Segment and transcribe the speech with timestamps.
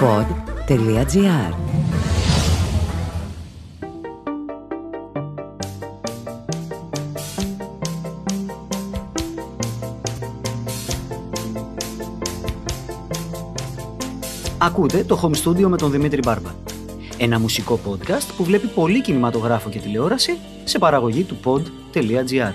[0.00, 1.54] pod.gr
[14.58, 16.50] Ακούτε το Home Studio με τον Δημήτρη Μπάρμπα.
[17.18, 22.52] Ένα μουσικό podcast που βλέπει πολύ κινηματογράφο και τηλεόραση σε παραγωγή του pod.gr.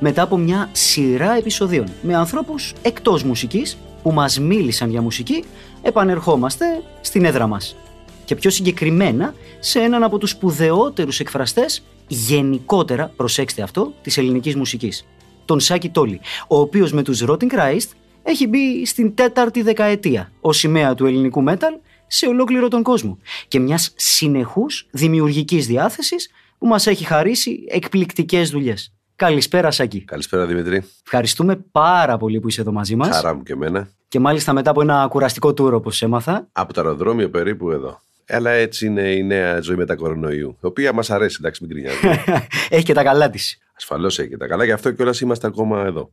[0.00, 3.76] Μετά από μια σειρά επεισοδίων με ανθρώπους εκτός μουσικής
[4.08, 5.44] που μας μίλησαν για μουσική,
[5.82, 7.76] επανερχόμαστε στην έδρα μας.
[8.24, 15.06] Και πιο συγκεκριμένα σε έναν από τους σπουδαιότερους εκφραστές γενικότερα, προσέξτε αυτό, της ελληνικής μουσικής.
[15.44, 17.88] Τον Σάκη Τόλι, ο οποίος με τους Rotting Christ
[18.22, 21.74] έχει μπει στην τέταρτη δεκαετία ως σημαία του ελληνικού μέταλ
[22.06, 23.18] σε ολόκληρο τον κόσμο
[23.48, 28.92] και μιας συνεχούς δημιουργικής διάθεσης που μας έχει χαρίσει εκπληκτικές δουλειές.
[29.16, 30.00] Καλησπέρα Σάκη.
[30.00, 30.84] Καλησπέρα Δημήτρη.
[31.04, 33.16] Ευχαριστούμε πάρα πολύ που είσαι εδώ μαζί μας.
[33.16, 33.88] Χαρά μου και εμένα.
[34.08, 36.48] Και μάλιστα μετά από ένα κουραστικό τούρο όπως έμαθα.
[36.52, 38.00] Από το αεροδρόμιο περίπου εδώ.
[38.28, 40.58] Αλλά έτσι είναι η νέα ζωή μετά κορονοϊού.
[40.62, 42.24] Η οποία μας αρέσει, εντάξει, μην κρινιάζουμε.
[42.68, 43.58] έχει και τα καλά της.
[43.76, 46.12] Ασφαλώς έχει και τα καλά, γι' αυτό κιόλας είμαστε ακόμα εδώ.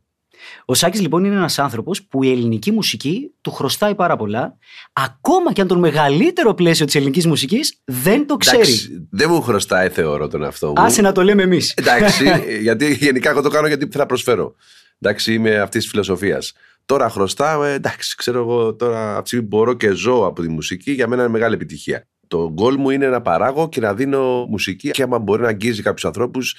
[0.64, 4.58] Ο Σάκης λοιπόν είναι ένας άνθρωπος που η ελληνική μουσική του χρωστάει πάρα πολλά,
[4.92, 8.56] ακόμα και αν τον μεγαλύτερο πλαίσιο της ελληνικής μουσικής δεν το ξέρει.
[8.56, 10.72] Εντάξει, δεν μου χρωστάει θεωρώ τον αυτό μου.
[10.76, 11.74] Άσε να το λέμε εμείς.
[11.76, 12.24] Εντάξει,
[12.66, 14.54] γιατί γενικά εγώ το κάνω γιατί θέλω να προσφέρω.
[15.00, 16.52] Εντάξει, είμαι αυτής της φιλοσοφίας.
[16.86, 21.06] Τώρα χρωστάω, ε, εντάξει, ξέρω εγώ τώρα αυτή μπορώ και ζω από τη μουσική, για
[21.06, 22.06] μένα είναι μεγάλη επιτυχία.
[22.26, 25.82] Το γκολ μου είναι να παράγω και να δίνω μουσική και άμα μπορεί να αγγίζει
[25.82, 26.56] κάποιους ανθρώπους,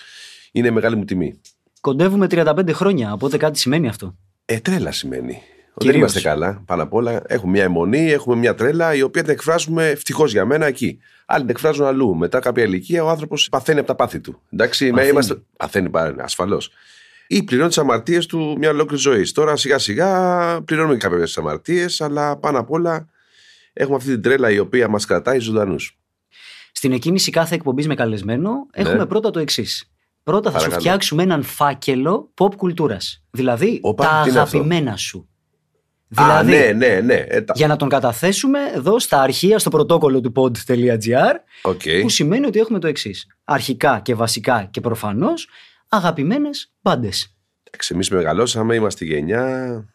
[0.51, 1.41] είναι μεγάλη μου τιμή.
[1.81, 4.17] Κοντεύουμε 35 χρόνια, οπότε κάτι σημαίνει αυτό.
[4.45, 5.41] Ε, τρέλα σημαίνει.
[5.79, 6.63] Δεν είμαστε καλά.
[6.65, 10.45] Πάνω απ' όλα έχουμε μια αιμονή, έχουμε μια τρέλα η οποία την εκφράζουμε ευτυχώς για
[10.45, 10.99] μένα εκεί.
[11.25, 12.15] Άλλοι την εκφράζουν αλλού.
[12.15, 14.41] Μετά κάποια ηλικία ο άνθρωπος παθαίνει από τα πάθη του.
[14.49, 15.09] Εντάξει, παθαίνει.
[15.09, 15.41] είμαστε.
[15.57, 16.71] Παθαίνει ασφαλώς.
[17.27, 19.23] Ή πληρώνει τις αμαρτίες του μια ολόκληρη ζωή.
[19.31, 23.09] Τώρα σιγά σιγά πληρώνουμε κάποιες αμαρτίες, αλλά πάνω απ' όλα
[23.73, 25.97] έχουμε αυτή την τρέλα η οποία μας κρατάει ζωντανούς.
[26.71, 28.83] Στην εκκίνηση κάθε εκπομπής με καλεσμένο ναι.
[28.83, 29.91] έχουμε πρώτα το εξής.
[30.23, 33.23] Πρώτα θα σου φτιάξουμε έναν φάκελο pop κουλτούρας.
[33.31, 35.29] Δηλαδή Οπα, τα αγαπημένα σου.
[36.07, 37.13] Δηλαδή, Α, ναι, ναι, ναι.
[37.13, 42.01] Ε, για να τον καταθέσουμε εδώ στα αρχεία στο πρωτόκολλο του pod.gr okay.
[42.01, 43.27] που σημαίνει ότι έχουμε το εξής.
[43.43, 45.47] Αρχικά και βασικά και προφανώς
[45.87, 47.37] αγαπημένες μπάντες.
[47.63, 49.85] Εντάξει, εμείς μεγαλώσαμε, είμαστε η γενιά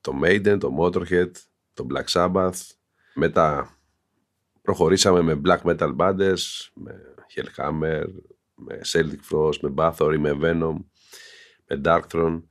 [0.00, 1.30] το Maiden, το Motorhead,
[1.74, 2.60] το Black Sabbath.
[3.14, 3.76] Μετά
[4.62, 7.00] προχωρήσαμε με black metal μπάντες, με
[7.34, 8.04] Hellhammer,
[8.54, 10.74] με Celtic Frost, με Bathory, με Venom,
[11.66, 12.42] με Darkthrone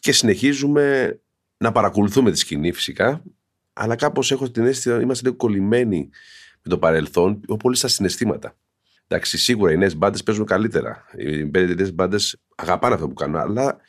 [0.00, 1.16] και συνεχίζουμε
[1.56, 3.22] να παρακολουθούμε τη σκηνή φυσικά
[3.72, 6.10] αλλά κάπως έχω την αίσθηση ότι είμαστε λίγο κολλημένοι
[6.62, 8.56] με το παρελθόν πολύ στα συναισθήματα.
[9.12, 11.04] Εντάξει, σίγουρα οι νέες μπάντες παίζουν καλύτερα.
[11.16, 13.80] Οι νέε μπάντες αγαπάνε αυτό που κάνουν, αλλά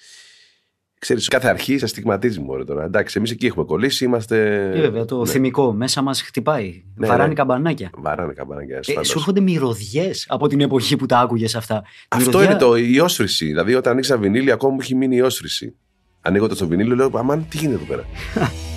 [1.04, 2.84] Ξέρεις, κάθε αρχή σε στιγματίζει μόνο τώρα.
[2.84, 4.06] Εντάξει, εμείς εκεί έχουμε κολλήσει.
[4.06, 4.70] Είμαστε.
[4.76, 5.30] Ε, βέβαια, το ναι.
[5.30, 6.84] θυμικό μέσα μας χτυπάει.
[6.96, 7.34] Ναι, Βαράνε ναι.
[7.34, 7.90] καμπανάκια.
[7.98, 8.80] Βαράνε καμπανάκια.
[9.00, 11.84] Ε, σου έρχονται μυρωδιές από την εποχή που τα άκουγες αυτά.
[12.08, 12.50] Αυτό Μυρωδιά...
[12.50, 13.46] είναι το, η όσφρηση.
[13.46, 15.76] Δηλαδή, όταν ανοίξα βινίλι, ακόμα μου έχει μείνει η όσφρηση.
[16.22, 18.06] Ανοίγοντα το βινίλιο, λέω Αμάν, τι γίνεται εδώ πέρα;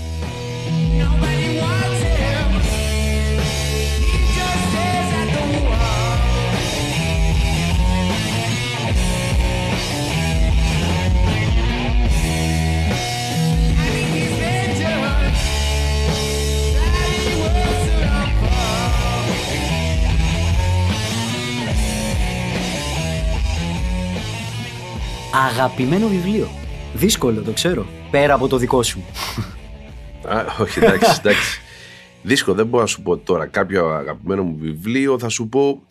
[25.46, 26.48] Αγαπημένο βιβλίο.
[26.94, 27.86] Δύσκολο, το ξέρω.
[28.10, 29.04] Πέρα από το δικό σου.
[30.24, 31.60] Α, όχι, εντάξει, εντάξει.
[32.22, 35.18] Δύσκολο, δεν μπορώ να σου πω τώρα κάποιο αγαπημένο μου βιβλίο.
[35.18, 35.82] Θα σου πω.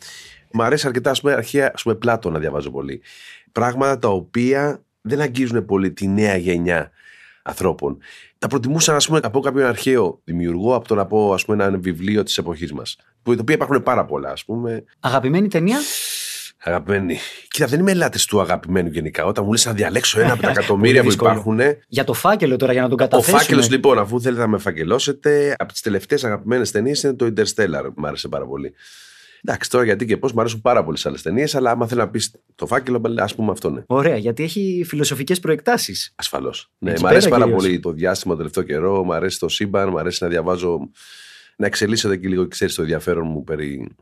[0.52, 3.00] Μ' αρέσει αρκετά, ας πούμε, αρχαία, ας πούμε, πλάτο να διαβάζω πολύ.
[3.52, 6.90] Πράγματα τα οποία δεν αγγίζουν πολύ τη νέα γενιά
[7.42, 7.98] ανθρώπων.
[8.38, 11.78] Τα προτιμούσα, ας πούμε, από κάποιον αρχαίο δημιουργό από το να πω, ας πούμε, ένα
[11.78, 12.96] βιβλίο της εποχής μας.
[13.22, 14.84] Που τα οποία υπάρχουν πάρα πολλά, ας πούμε.
[15.00, 15.78] Αγαπημένη ταινία;
[16.66, 17.18] Αγαπημένη.
[17.48, 19.24] Κοίτα, δεν είμαι ελάτε του αγαπημένου γενικά.
[19.24, 21.60] Όταν μου λες να διαλέξω ένα από τα εκατομμύρια που υπάρχουν.
[21.88, 23.36] Για το φάκελο τώρα, για να τον καταθέσουμε.
[23.36, 27.26] Ο φάκελος, λοιπόν, αφού θέλετε να με φακελώσετε, από τις τελευταίες αγαπημένες ταινίες είναι το
[27.26, 27.90] Interstellar.
[27.94, 28.74] Μ' άρεσε πάρα πολύ.
[29.42, 32.08] Εντάξει, τώρα γιατί και πώς, μου αρέσουν πάρα πολλές άλλες ταινίες, αλλά άμα θέλω να
[32.08, 33.82] πεις το φάκελο, ας πούμε αυτό ναι.
[33.86, 36.12] Ωραία, γιατί έχει φιλοσοφικές προεκτάσεις.
[36.14, 36.70] Ασφαλώς.
[36.78, 39.98] Ναι, μου αρέσει πάρα πολύ το διάστημα το τελευταίο καιρό, μου αρέσει το σύμπαν, μου
[39.98, 40.90] αρέσει να διαβάζω.
[41.56, 43.96] Να εξελίσσεται και λίγο, ξέρεις, το ενδιαφέρον μου περί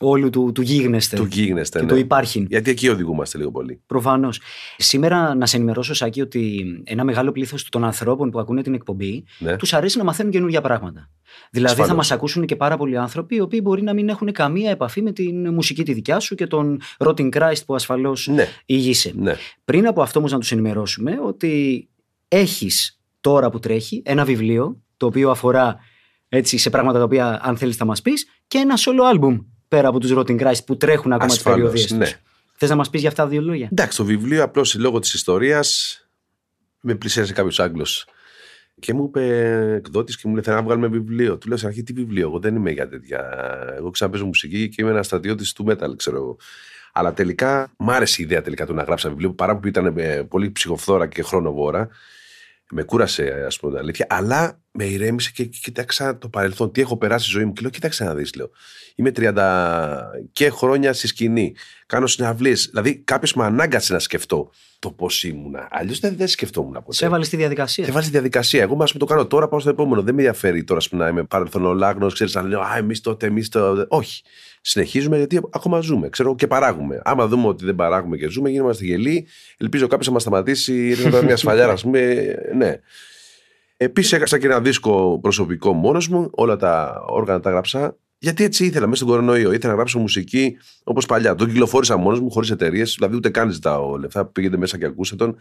[0.00, 1.16] όλου του, του γίγνεσθε.
[1.16, 1.90] Του γίγνεσθε, και ναι.
[1.90, 2.46] το υπάρχει.
[2.48, 3.80] Γιατί εκεί οδηγούμαστε λίγο πολύ.
[3.86, 4.40] Προφανώς.
[4.76, 9.24] Σήμερα να σε ενημερώσω, Σάκη, ότι ένα μεγάλο πλήθος των ανθρώπων που ακούνε την εκπομπή
[9.38, 9.56] ναι.
[9.56, 11.10] τους αρέσει να μαθαίνουν καινούργια πράγματα.
[11.50, 14.70] Δηλαδή θα μας ακούσουν και πάρα πολλοί άνθρωποι οι οποίοι μπορεί να μην έχουν καμία
[14.70, 18.48] επαφή με την μουσική τη δικιά σου και τον Rotting Christ που ασφαλώς ναι.
[18.66, 19.12] ηγείσαι.
[19.16, 19.34] Ναι.
[19.64, 21.88] Πριν από αυτό όμως να τους ενημερώσουμε ότι
[22.28, 25.76] έχεις τώρα που τρέχει ένα βιβλίο το οποίο αφορά
[26.28, 29.38] έτσι, σε πράγματα τα οποία αν θέλεις θα μας πεις, και ένα solo album
[29.68, 32.06] πέρα από τους Rotting Christ που τρέχουν ακόμα τις περιοδίες ναι.
[32.06, 32.12] του.
[32.56, 36.00] Θες να μας πεις για αυτά δύο λόγια; Εντάξει, το βιβλίο απλώς λόγω της ιστορίας
[36.80, 38.06] με πλησίασε κάποιος Άγγλος.
[38.78, 39.22] Και μου είπε
[39.76, 41.38] εκδότης και μου λέει: Θέλω να βγάλουμε βιβλίο.
[41.38, 42.26] Του λέω σε αρχή τι βιβλίο.
[42.28, 43.30] Εγώ δεν είμαι για τέτοια.
[43.76, 46.36] Εγώ ξαναπέζω μουσική και είμαι ένας στρατιώτης του metal, ξέρω εγώ.
[46.92, 49.96] Αλλά τελικά μ' άρεσε η ιδέα τελικά του να γράψω ένα βιβλίο παρά που ήταν
[49.96, 51.88] ε, πολύ ψυχοφθόρα και χρονοβόρα.
[52.70, 54.06] Με κούρασε, ας πούμε, την αλήθεια.
[54.08, 56.72] Αλλά με ηρέμησε και κοίταξα το παρελθόν.
[56.72, 57.52] Τι έχω περάσει στη ζωή μου.
[57.52, 58.50] Και λέω: Κοίταξε να δεις, λέω.
[58.94, 60.00] Είμαι 30
[60.32, 61.54] και χρόνια στη σκηνή.
[61.86, 62.66] Κάνω συναυλίες.
[62.66, 65.68] Δηλαδή, κάποιος με ανάγκασε να σκεφτώ το πώς ήμουνα.
[65.70, 66.92] Αλλιώς δεν, δεν σκεφτόμουν ποτέ.
[66.92, 67.84] Σε έβαλες στη διαδικασία.
[67.84, 68.62] Σε βάλει στη διαδικασία.
[68.62, 70.02] Εγώ, ας πούμε, το κάνω τώρα, πάω στο επόμενο.
[70.02, 73.48] Δεν με ενδιαφέρει τώρα πούμε, να είμαι παρελθονολάγνος, ξέρεις να λέω Α, εμείς τότε, εμείς
[73.48, 73.86] το.
[73.88, 74.22] Όχι.
[74.60, 76.08] Συνεχίζουμε γιατί ακόμα ζούμε.
[76.08, 77.00] Ξέρω και παράγουμε.
[77.04, 79.26] Άμα δούμε ότι δεν παράγουμε και ζούμε, γίνομαστε γελοί.
[79.56, 80.86] Ελπίζω κάποιος να μας σταματήσει.
[80.86, 82.24] Ήρθε μια σφαλιάρα, ας πούμε.
[82.56, 82.80] Ναι.
[83.76, 86.30] Επίσης, έκανα και ένα δίσκο προσωπικό μόνος μου.
[86.30, 87.96] Όλα τα όργανα τα γράψα.
[88.18, 89.52] Γιατί έτσι ήθελα μέσα στον κορονοϊό.
[89.52, 91.34] Ήθελα να γράψω μουσική όπως παλιά.
[91.34, 92.94] Τον κυκλοφόρησα μόνος μου, χωρίς εταιρείες.
[92.98, 94.26] Δηλαδή, ούτε καν ζητάω λεφτά.
[94.26, 95.36] Πήγαινε μέσα και ακούσε τον.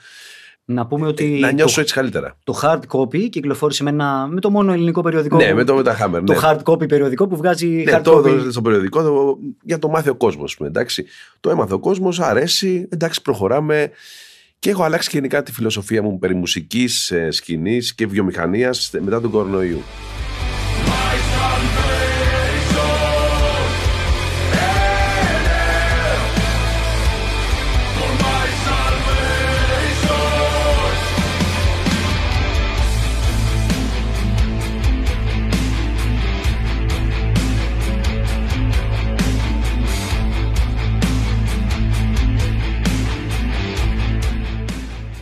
[0.65, 1.37] Να πούμε ότι.
[1.41, 2.37] Να νιώσω έτσι καλύτερα.
[2.43, 5.37] Το hard copy κυκλοφόρησε με, ένα, με το μόνο ελληνικό περιοδικό.
[5.37, 6.23] Ναι, με το Μεταχάμερ.
[6.23, 6.39] Το ναι.
[6.43, 7.67] hard copy περιοδικό που βγάζει.
[7.67, 8.23] Ναι, hard το, copy.
[8.23, 10.57] το, στο περιοδικό το, για το μάθει ο κόσμος.
[10.61, 11.05] Εντάξει.
[11.39, 12.87] Το έμαθε ο κόσμος, αρέσει.
[12.91, 13.91] Εντάξει, προχωράμε.
[14.65, 19.31] Και έχω αλλάξει και γενικά τη φιλοσοφία μου περί μουσικής, σκηνής και βιομηχανίας μετά τον
[19.31, 19.81] κορονοϊό.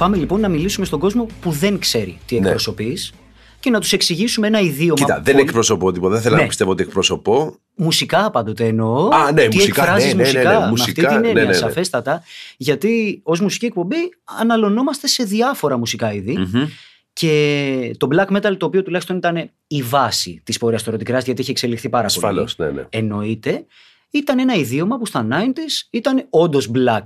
[0.03, 2.45] Πάμε λοιπόν να μιλήσουμε στον κόσμο που δεν ξέρει τι Ναι.
[2.45, 3.13] εκπροσωπείς
[3.59, 4.93] και να τους εξηγήσουμε ένα ιδίωμα.
[4.93, 6.13] Κοίτα, δεν πολύ- εκπροσωπώ τίποτα.
[6.13, 6.41] Δεν θέλω Ναι.
[6.41, 7.55] να πιστεύω ότι εκπροσωπώ.
[7.75, 9.07] Μουσικά πάντοτε εννοώ.
[9.07, 11.27] Α, ναι, τι μουσικά, εκφράζεις ναι, ναι, ναι, μουσικά, ναι, με μουσικά, αυτή την ναι,
[11.27, 11.55] έννοια, ναι, ναι.
[11.55, 12.23] σαφέστατα.
[12.57, 13.97] Γιατί ως μουσική εκπομπή
[14.39, 16.37] αναλωνόμαστε σε διάφορα μουσικά είδη.
[16.37, 16.63] Μμμ.
[17.13, 21.23] Και το black metal, το οποίο τουλάχιστον ήταν η βάση της πορείας του Erotic Crash,
[21.23, 22.25] γιατί είχε εξελιχθεί πάρα πολύ.
[22.25, 22.85] Ασφαλώς, ναι, ναι.
[22.89, 23.65] Εννοείται,
[24.09, 27.03] ήταν ένα ιδίωμα που στα 90s ήταν όντως black.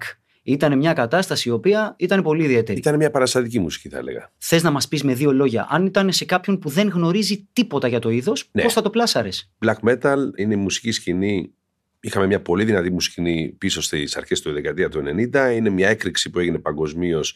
[0.49, 2.79] Ήταν μια κατάσταση η οποία ήταν πολύ ιδιαίτερη.
[2.79, 4.31] Ήταν μια παραστατική μουσική, θα έλεγα.
[4.37, 7.87] Θες να μας πεις με δύο λόγια, αν ήταν σε κάποιον που δεν γνωρίζει τίποτα
[7.87, 8.61] για το είδος, Ναι.
[8.63, 11.51] πώς θα το πλάσαρες; Black metal είναι η μουσική σκηνή.
[11.99, 15.51] Είχαμε μια πολύ δυνατή μουσική σκηνή πίσω στις αρχές του δεκαετία του 90.
[15.55, 17.35] Είναι μια έκρηξη που έγινε παγκοσμίως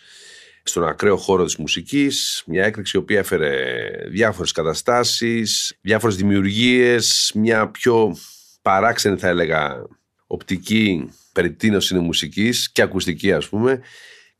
[0.63, 3.53] στον ακραίο χώρο της μουσικής, μια έκρηξη η οποία έφερε
[4.09, 8.15] διάφορες καταστάσεις, διάφορες δημιουργίες, μια πιο
[8.61, 9.85] παράξενη θα έλεγα
[10.27, 13.81] οπτική περί τίνος είναι μουσικής και ακουστική ας πούμε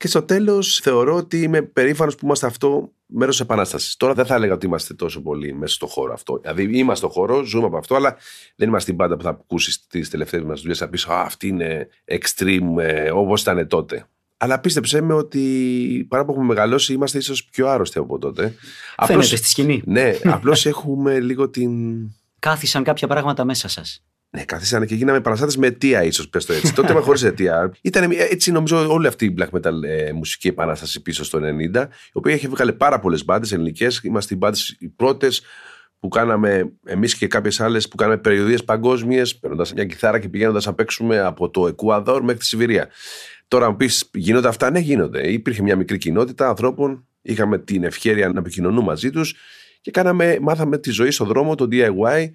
[0.02, 3.98] και στο τέλος θεωρώ ότι είμαι περήφανος που είμαστε αυτό μέρος της επανάστασης.
[3.98, 6.40] Τώρα δεν θα έλεγα ότι είμαστε τόσο πολύ μέσα στο χώρο αυτό.
[6.42, 8.18] Δηλαδή είμαστε στο χώρο, ζούμε από αυτό, αλλά
[8.56, 11.48] δεν είμαστε την πάντα που θα ακούσεις τις τελευταίες μας δουλειές να πεις «Α, αυτή
[11.48, 14.06] είναι extreme ε, όπως ήταν τότε».
[14.38, 18.56] Αλλά πίστεψέ με ότι παρά που έχουμε μεγαλώσει, είμαστε ίσως πιο άρρωστοι από τότε.
[19.06, 19.82] Φαίνεται στη σκηνή.
[19.86, 21.72] Ναι, απλώς έχουμε λίγο την.
[22.40, 24.04] Κάθισαν κάποια πράγματα μέσα σας.
[24.33, 26.74] Ναι, καθίσανε και γίναμε παραστάτες με αιτία, ίσως πες το έτσι.
[26.74, 27.74] Τότε με χωρίς αιτία.
[27.81, 31.81] Ήταν μια- έτσι, νομίζω, όλη αυτή η black metal ε, μουσική επανάσταση πίσω στο 90,
[32.07, 34.00] η οποία είχε βγάλει πάρα πολλές μπάντες ελληνικές.
[34.04, 35.42] Είμαστε οι μπάντες οι πρώτες
[36.00, 40.65] που κάναμε εμείς και κάποιες άλλες που κάναμε περιοδίες παγκόσμιες, παίρνοντας μια κιθάρα και πηγαίνοντας
[40.65, 42.88] να παίξουμε από το Εκουαδόρ μέχρι τη Σιβηρία.
[43.48, 45.32] Τώρα, αν πεις γίνονται αυτά, ναι, γίνονται.
[45.32, 49.36] Υπήρχε μια μικρή κοινότητα ανθρώπων, είχαμε την ευχαίρεια να επικοινωνούμε μαζί τους
[49.82, 52.25] και κάναμε, μάθαμε τη ζωή στον δρόμο, το DIY,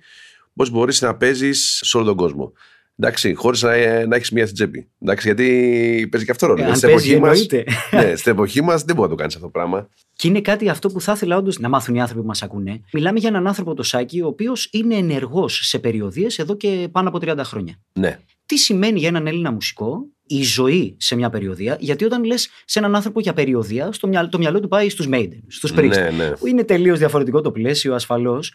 [0.57, 2.53] πώς μπορείς να παίζεις σε όλο τον κόσμο.
[2.99, 4.89] Εντάξει, χωρίς να, να έχεις μία στην τσέπη.
[4.99, 6.63] Εντάξει, γιατί παίζει και αυτό ρόλο.
[6.63, 7.65] Ε, αν στην παίζει, εποχή μα εννοείται.
[8.09, 9.89] ναι, στην εποχή μας δεν μπορεί να το κάνεις αυτό το πράγμα.
[10.13, 12.81] Και είναι κάτι αυτό που θα ήθελα όντως να μάθουν οι άνθρωποι που μας ακούνε.
[12.93, 17.09] Μιλάμε για έναν άνθρωπο, το Σάκη, ο οποίος είναι ενεργός σε περιοδίες εδώ και πάνω
[17.09, 17.75] από 30 χρόνια.
[17.93, 18.19] Ναι.
[18.47, 22.79] Τι σημαίνει για έναν Έλληνα μουσικό η ζωή σε μια περιοδία, γιατί όταν λες σε
[22.79, 25.89] έναν άνθρωπο για περιοδία, στο μυαλό, το μυαλό του πάει στους Maiden, στους Priest.
[25.89, 26.31] Ναι, ναι.
[26.31, 28.53] Που είναι τελείως διαφορετικό το πλαίσιο, ασφαλώς.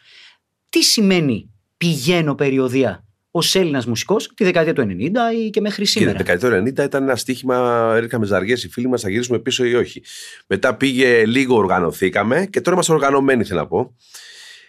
[0.69, 1.49] Τι σημαίνει
[1.81, 4.93] πηγαίνω περιοδία ως Έλληνας μουσικός τη δεκαετία του 90
[5.37, 6.11] ή και μέχρι Και σήμερα.
[6.11, 9.65] τη δεκαετία του 90 ήταν ένα στοίχημα, ρίχναμε ζαριές οι φίλοι μας, θα γυρίσουμε πίσω
[9.65, 10.03] ή όχι.
[10.47, 13.95] Μετά πήγε λίγο, οργανωθήκαμε και τώρα είμαστε οργανωμένοι, θέλω να πω.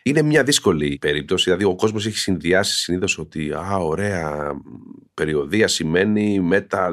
[0.02, 1.44] Είναι μια δύσκολη περίπτωση.
[1.44, 4.52] Δηλαδή, ο κόσμος έχει συνδυάσει συνήθως ότι α, ωραία,
[5.14, 6.92] περιοδία σημαίνει metal,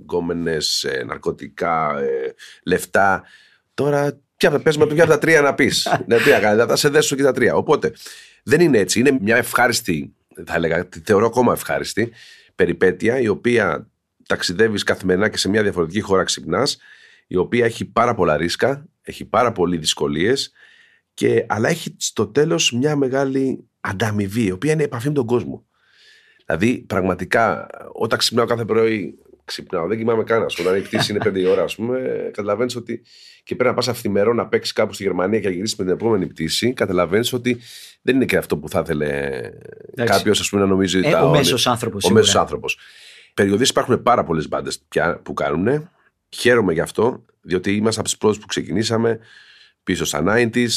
[0.00, 2.34] γκόμενες, ναρκωτικά, ε,
[2.64, 3.22] λεφτά.
[3.74, 5.88] Τώρα, ποια πες με ποια από τα τρία να πεις.
[6.06, 7.54] ναι, τι να κάνεις, θα σε δέσω και τα τρία.
[7.54, 7.92] Οπότε
[8.48, 9.00] δεν είναι έτσι.
[9.00, 10.14] Είναι μια ευχάριστη,
[10.46, 12.10] θα έλεγα, τη θεωρώ ακόμα ευχάριστη
[12.54, 13.90] περιπέτεια, η οποία
[14.26, 16.78] ταξιδεύεις καθημερινά και σε μια διαφορετική χώρα ξυπνάς,
[17.26, 20.52] η οποία έχει πάρα πολλά ρίσκα, έχει πάρα πολλέ δυσκολίες,
[21.46, 25.66] αλλά έχει στο τέλος μια μεγάλη ανταμοιβή, η οποία είναι επαφή με τον κόσμο.
[26.46, 30.46] Δηλαδή, πραγματικά, όταν ξυπνάω κάθε πρωί, ξυπνάω, δεν κοιμάμαι καν.
[30.60, 33.02] Όταν η πτήση είναι 5 η ώρα, ας πούμε, καταλαβαίνεις ότι
[33.44, 35.92] και πρέπει να πας αυθημερό να παίξεις κάπου στη Γερμανία και να γυρίσεις με την
[35.92, 37.60] επόμενη πτήση, καταλαβαίνεις ότι
[38.02, 39.40] δεν είναι και αυτό που θα ήθελε
[40.04, 41.00] κάποιος να νομίζει.
[41.04, 42.04] Ε, ο μέσος άνθρωπος.
[42.04, 42.78] Ο μέσος άνθρωπος.
[43.34, 45.90] Περιοδίες υπάρχουν πάρα πολλές μπάντες πια που κάνουν.
[46.28, 49.18] Χαίρομαι γι' αυτό, διότι είμαστε από του πρώτου που ξεκινήσαμε
[49.82, 50.68] πίσω στα 90s.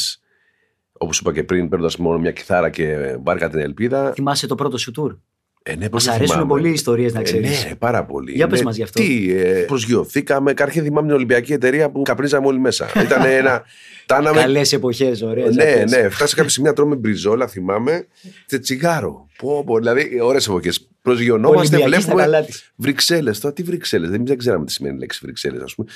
[0.91, 4.11] Όπως είπα και πριν, παίρνοντας μόνο μια κιθάρα και μπάρκα την ελπίδα.
[4.13, 5.17] Θυμάσαι το πρώτο σου tour;
[5.63, 7.63] Ε, ναι, Μας αρέσουν πολύ οι ιστορίες να ξέρεις.
[7.63, 8.31] Ε, ναι, πάρα πολύ.
[8.31, 9.01] Για πες ναι, μας γι' αυτό.
[9.01, 10.53] Τι, ε, προσγειωθήκαμε.
[10.53, 12.89] Καρχήν θυμάμαι την Ολυμπιακή εταιρεία που καπνίζαμε όλοι μέσα.
[13.05, 13.63] Ήταν ένα.
[14.05, 14.39] Τάναμε...
[14.39, 15.55] Καλές εποχές, ωραίες.
[15.55, 16.09] ναι, ναι.
[16.09, 18.07] Φτάσα κάποια στιγμή να τρώμε μπριζόλα, θυμάμαι.
[18.45, 19.27] Και τσιγάρο.
[19.37, 20.87] Πω, πω, δηλαδή, ωραίες εποχές.
[21.01, 22.45] Προσγειωνόμαστε, βλέπουμε.
[22.75, 23.39] Βρυξέλλες.
[23.39, 24.09] Τώρα τι Βρυξέλλες.
[24.09, 25.89] Δεν, δεν ξέραμε τι σημαίνει η λέξη Βρυξέλλες, ας πούμε.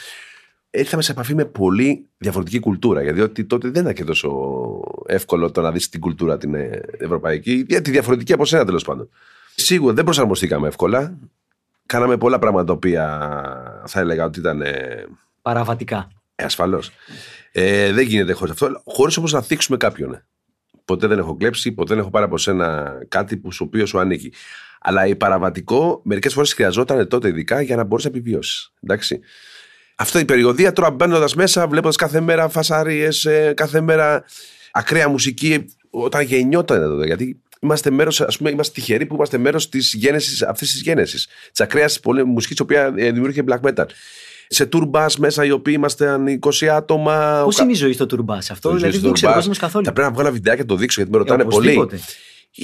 [0.69, 3.01] Ήρθαμε σε επαφή με πολύ διαφορετική κουλτούρα.
[3.03, 4.29] Γιατί τότε δεν ήταν και τόσο
[5.05, 9.10] εύκολο το να δεις την κουλτούρα την ε, ευρωπαϊκή, τη διαφορετική από σένα τέλος πάντων.
[9.55, 11.17] Σίγουρα δεν προσαρμοστήκαμε εύκολα.
[11.85, 14.63] Κάναμε πολλά πράγματα τα οποία θα έλεγα ότι ήταν.
[15.41, 16.07] Παραβατικά.
[16.35, 16.91] Ε, Ασφαλώς.
[17.51, 18.81] Ε, δεν γίνεται χωρίς αυτό.
[18.85, 20.24] Χωρίς όμως να θίξουμε κάποιον.
[20.85, 24.00] Ποτέ δεν έχω κλέψει, ποτέ δεν έχω πάρει από σένα κάτι που σου οποίος σου
[24.00, 24.33] ανήκει.
[24.79, 28.74] Αλλά η παραβατικό μερικές φορές χρειαζόταν τότε ειδικά για να μπορέσει να επιβιώσεις.
[28.83, 29.19] Εντάξει.
[29.95, 34.24] Αυτό η περιοδία τώρα μπαίνοντας μέσα, βλέποντας κάθε μέρα φασαρίες, ε, κάθε μέρα
[34.71, 37.05] ακραία μουσική, όταν γεννιόταν τότε.
[37.05, 41.27] Γιατί είμαστε μέρος, ας πούμε, είμαστε τυχεροί που είμαστε μέρος της γέννηση αυτής της γέννηση.
[41.51, 43.86] Της ακραίας μουσικής, η οποία ε, δημιούργησε black metal.
[44.48, 46.17] Σε tour μέσα, οι οποίοι είμαστε
[46.62, 47.41] 20 άτομα.
[47.43, 49.86] Πώς είναι η ζωή στο tour αυτό, δηλαδή δεν ξέρω καθόλου.
[49.86, 51.89] Θα πρέπει να βγάλω ένα βιντεάκι να το δείξω γιατί με ρωτάνε ε, πολύ.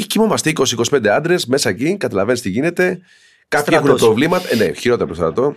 [0.07, 0.51] Κοιμόμαστε
[0.91, 2.99] 20-25 άντρες μέσα εκεί, καταλαβαίνεις τι γίνεται.
[3.47, 4.47] Κάποιοι έχουν προβλήματα.
[4.51, 5.55] Ε, ναι, χειρότερα προ στρατό.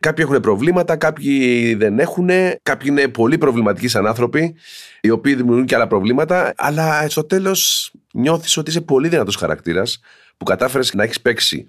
[0.00, 2.28] Κάποιοι έχουν προβλήματα, κάποιοι δεν έχουν.
[2.62, 4.54] Κάποιοι είναι πολύ προβληματικοί σαν άνθρωποι,
[5.00, 6.52] οι οποίοι δημιουργούν και άλλα προβλήματα.
[6.56, 10.00] Αλλά στο τέλος νιώθεις ότι είσαι πολύ δυνατός χαρακτήρας
[10.36, 11.68] που κατάφερες να έχεις παίξει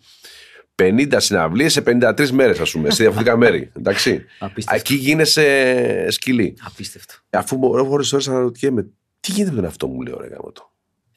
[0.75, 3.71] 50 συναυλίες σε 53 μέρες, ας πούμε, σε διαφορετικά μέρη.
[3.77, 4.25] Εντάξει.
[4.71, 6.57] Εκεί γίνεσαι σκυλή.
[6.65, 7.13] Απίστευτο.
[7.29, 10.71] Αφού ώρε ώρε αναρωτιέμαι, τι γίνεται με τον αυτό μου, λέω ρε γάμο το.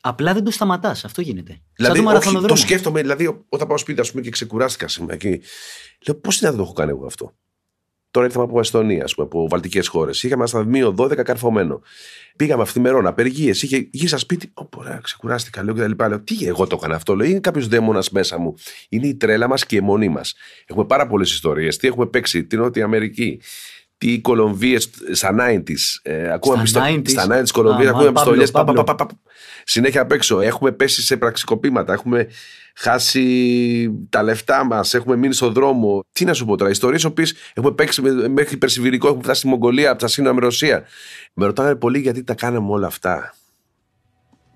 [0.04, 1.04] Απλά δεν το σταματάς.
[1.04, 1.60] Αυτό γίνεται.
[1.74, 5.16] Δηλαδή, Σαν το, όχι, το σκέφτομαι, δηλαδή, όταν πάω σπίτι ας πούμε, και ξεκουράστηκα σήμερα
[5.16, 5.40] και
[6.06, 7.34] λέω πώς είναι να το έχω κάνει εγώ αυτό;
[8.12, 10.22] Τώρα ήρθαμε από Εστονία, πούμε, από βαλτικές χώρες.
[10.22, 11.80] Είχαμε στα μείον 12 καρφωμένο.
[12.36, 13.62] Πήγαμε αυθημερών, απεργίες.
[13.62, 14.52] Είχε γύρισα σπίτι.
[14.54, 16.08] Ω, ωραία, ξεκουράστηκα, λέω και τα λοιπά.
[16.08, 17.16] Λέω, τι εγώ το έκανα αυτό.
[17.16, 18.54] Λέω, είναι κάποιος δαίμονας μέσα μου.
[18.88, 20.34] Είναι η τρέλα μας και η αιμονή μας.
[20.66, 21.76] Έχουμε πάρα πολλές ιστορίες.
[21.76, 23.40] Τι έχουμε παίξει, την Νότια Αμερική,
[24.02, 26.00] τι Κολομβίες στα 90s.
[26.02, 28.52] Ε, ακούμε στα 90s, στα 90s Κολομβίας, ακούμε επιστολές.
[29.64, 30.40] Συνέχεια απ' έξω.
[30.40, 31.92] Έχουμε πέσει σε πραξικοπήματα.
[31.92, 32.28] Έχουμε
[32.74, 34.94] χάσει τα λεφτά μας.
[34.94, 36.04] Έχουμε μείνει στον δρόμο.
[36.12, 36.70] Τι να σου πω τώρα.
[36.70, 40.84] Ιστορίες οποίες έχουμε παίξει μέχρι Περσιβηρικό, έχουμε φτάσει στη Μογγολία, από τα σύνορα με Ρωσία.
[41.34, 43.34] Με ρωτάνε πολύ γιατί τα κάναμε όλα αυτά.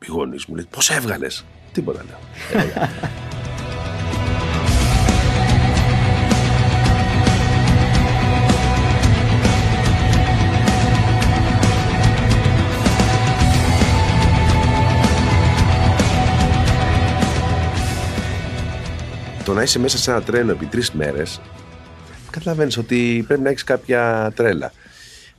[0.03, 2.19] Οι γονείς μου λέει: Πώς έβγαλες; Τίποτα λέω.
[19.47, 21.41] το να είσαι μέσα σε ένα τρένο επί τρεις μέρες,
[22.31, 24.73] καταλαβαίνεις ότι πρέπει να έχεις κάποια τρέλα.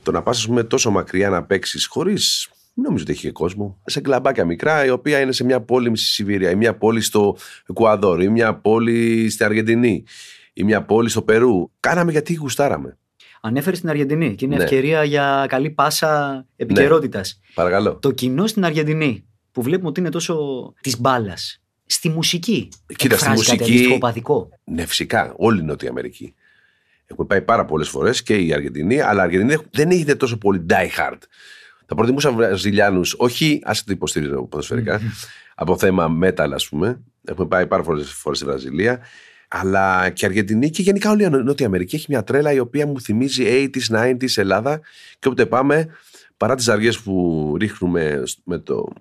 [0.02, 2.48] Το να πας, πούμε, τόσο μακριά να παίξεις χωρίς.
[2.74, 3.80] Δεν νομίζω ότι έχει και κόσμο.
[3.84, 7.36] Σε κλαμπάκια μικρά, η οποία είναι σε μια πόλη στη Σιβήρια, ή μια πόλη στο
[7.68, 10.04] Εκουαδόρ, ή μια πόλη στην Αργεντινή,
[10.52, 11.70] ή μια πόλη στο Περού.
[11.80, 12.98] Κάναμε γιατί γουστάραμε.
[13.40, 14.62] Ανέφερες στην Αργεντινή και είναι ναι.
[14.62, 17.40] ευκαιρία για καλή πάσα επικαιρότητας.
[17.42, 17.54] Ναι.
[17.54, 17.96] Παρακαλώ.
[17.96, 20.36] Το κοινό στην Αργεντινή που βλέπουμε ότι είναι τόσο
[20.80, 22.68] της μπάλας στη μουσική.
[22.96, 23.98] Κοίτα, στη μουσική.
[24.00, 24.22] Κάτι
[24.64, 25.34] ναι, φυσικά.
[25.36, 26.34] Όλη η Νότια Αμερική.
[27.06, 30.66] Έχουμε πάει πάρα πολλές φορές και η Αργεντινή, αλλά η Αργεντινή δεν έγινε τόσο πολύ
[30.68, 31.18] die hard.
[31.86, 35.00] Θα προτιμούσα Βραζιλιάνους, όχι ας το υποστηρίζω ποδοσφαιρικά,
[35.54, 37.00] από θέμα metal, ας πούμε.
[37.24, 39.00] Έχουμε πάει πάρα πολλές φορές στη Βραζιλία.
[39.48, 42.86] Αλλά και η Αργεντινή και γενικά όλη η Νότια Αμερική έχει μια τρέλα η οποία
[42.86, 44.80] μου θυμίζει 80s, 90s Ελλάδα.
[45.18, 45.88] Και όποτε πάμε,
[46.36, 48.92] παρά τις αργίε που ρίχνουμε με το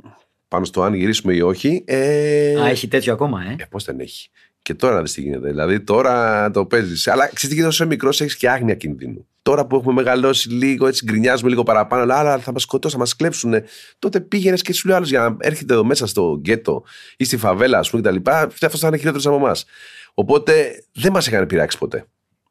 [0.48, 1.84] πάνω στο αν γυρίσουμε ή όχι.
[1.86, 2.62] Ε...
[2.62, 3.56] Α, έχει τέτοιο ακόμα, ε.
[3.60, 4.30] ε Πώς δεν έχει.
[4.62, 5.48] Και τώρα να δεις τι γίνεται.
[5.48, 7.08] Δηλαδή τώρα το παίζεις.
[7.08, 9.27] Αλλά ξέρεις τι γίνεται όσο μικρός έχεις και άγνοια κινδύνου.
[9.42, 13.04] Τώρα που έχουμε μεγαλώσει λίγο, έτσι γκρινιάζουμε λίγο παραπάνω, αλλά άλλα θα μας σκοτώσουν, θα
[13.04, 13.54] μας κλέψουν.
[14.00, 16.84] Τότε πήγαινες και σου λέει άλλος για να έρχεται εδώ μέσα στο γκέτο
[17.18, 18.30] ή στη φαβέλα, ας πούμε κτλ.
[18.30, 19.66] Αυτό θα είναι χειρότερος από εμάς.
[20.13, 22.06] Οπότε δεν μας είχαν πειράξει ποτέ.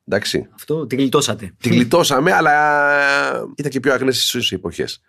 [0.04, 0.48] Εντάξει.
[0.54, 1.52] Αυτό την γλιτώσατε.
[1.60, 2.54] Την γλιτώσαμε, αλλά
[3.56, 5.00] ήταν και πιο αγνέ στι εποχές.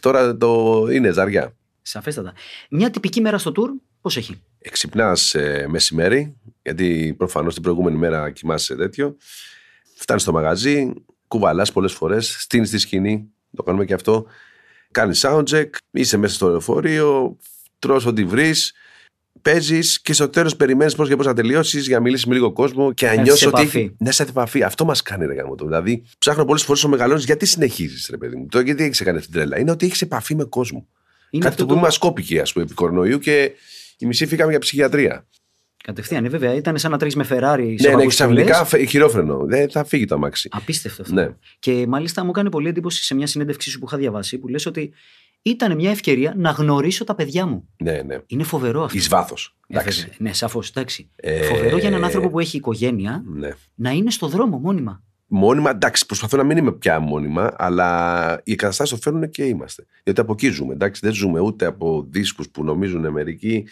[0.00, 1.54] τώρα το είναι ζαριά.
[1.82, 2.32] Σαφέστατα.
[2.70, 3.68] Μια τυπική μέρα στο tour,
[4.00, 9.16] πώς έχει; Εξυπνά ε, μεσημέρι, γιατί προφανώς την προηγούμενη μέρα κοιμάσαι τέτοιο.
[9.96, 10.92] Φτάνεις στο μαγαζί,
[11.28, 14.26] κουβαλάς πολλές φορές, στείνεις τη σκηνή, το κάνουμε και αυτό.
[14.90, 17.36] Κάνεις soundcheck, είσαι μέσα στο λεωφορείο,
[17.78, 18.72] τρως ό,τι βρεις,
[19.42, 22.52] παίζεις και στο τέλος περιμένεις πώς και πώς να τελειώσεις για να μιλήσεις με λίγο
[22.52, 23.60] κόσμο και να έρθεις νιώσεις σε ότι.
[23.60, 23.78] επαφή.
[23.78, 24.62] έχει- Ναι, σε επαφή.
[24.62, 25.64] Αυτό μας κάνει ρε γάμο το.
[25.64, 29.18] Δηλαδή, ψάχνω πολλές φορές ο μεγαλώνεις γιατί συνεχίζεις, ρε παιδί μου; Το γιατί έχεις κάνει
[29.18, 30.86] αυτή την τρέλα; Είναι ότι έχεις επαφή με κόσμο.
[31.30, 33.50] Είναι Κάτι αυτό το που μας κόπηκε, ας πούμε, επί κορονοϊού και
[33.98, 35.26] η μισή φύγαμε για ψυχιατρία.
[35.84, 36.54] Κατευθείαν, ναι, βέβαια.
[36.54, 37.30] Ήταν σαν να τρέχεις με Ferrari.
[37.32, 38.06] σε Ναι, ναι, παγκοσμιολές.
[38.14, 39.44] ξαφνικά φε- χειρόφρενο.
[39.46, 40.48] Δεν θα φύγει το αμάξι.
[40.52, 41.14] Απίστευτο αυτό.
[41.14, 41.28] Ναι.
[41.58, 44.66] Και μάλιστα μου έκανε πολύ εντύπωση σε μια συνέντευξή σου που είχα διαβάσει που λες
[44.66, 44.92] ότι
[45.42, 47.68] ήταν μια ευκαιρία να γνωρίσω τα παιδιά μου.
[47.82, 48.18] Ναι, ναι.
[48.26, 48.98] Είναι φοβερό αυτό.
[48.98, 49.56] Εις βάθος.
[49.66, 50.00] Ε, Εντάξει.
[50.00, 50.16] βέβαια.
[50.18, 50.68] Ναι, σαφώς.
[50.68, 51.10] Εντάξει.
[51.16, 53.50] Ε, Φοβερό για έναν άνθρωπο που έχει οικογένεια Ναι.
[53.74, 55.02] να είναι στο δρόμο μόνιμα.
[55.32, 59.86] Μόνιμα, εντάξει, προσπαθώ να μην είμαι πια μόνιμα, αλλά οι καταστάσει το φέρνουν και είμαστε.
[60.02, 60.72] Διότι από εκεί ζούμε.
[60.72, 63.66] Εντάξει, δεν ζούμε ούτε από δίσκους που νομίζουν μερικοί,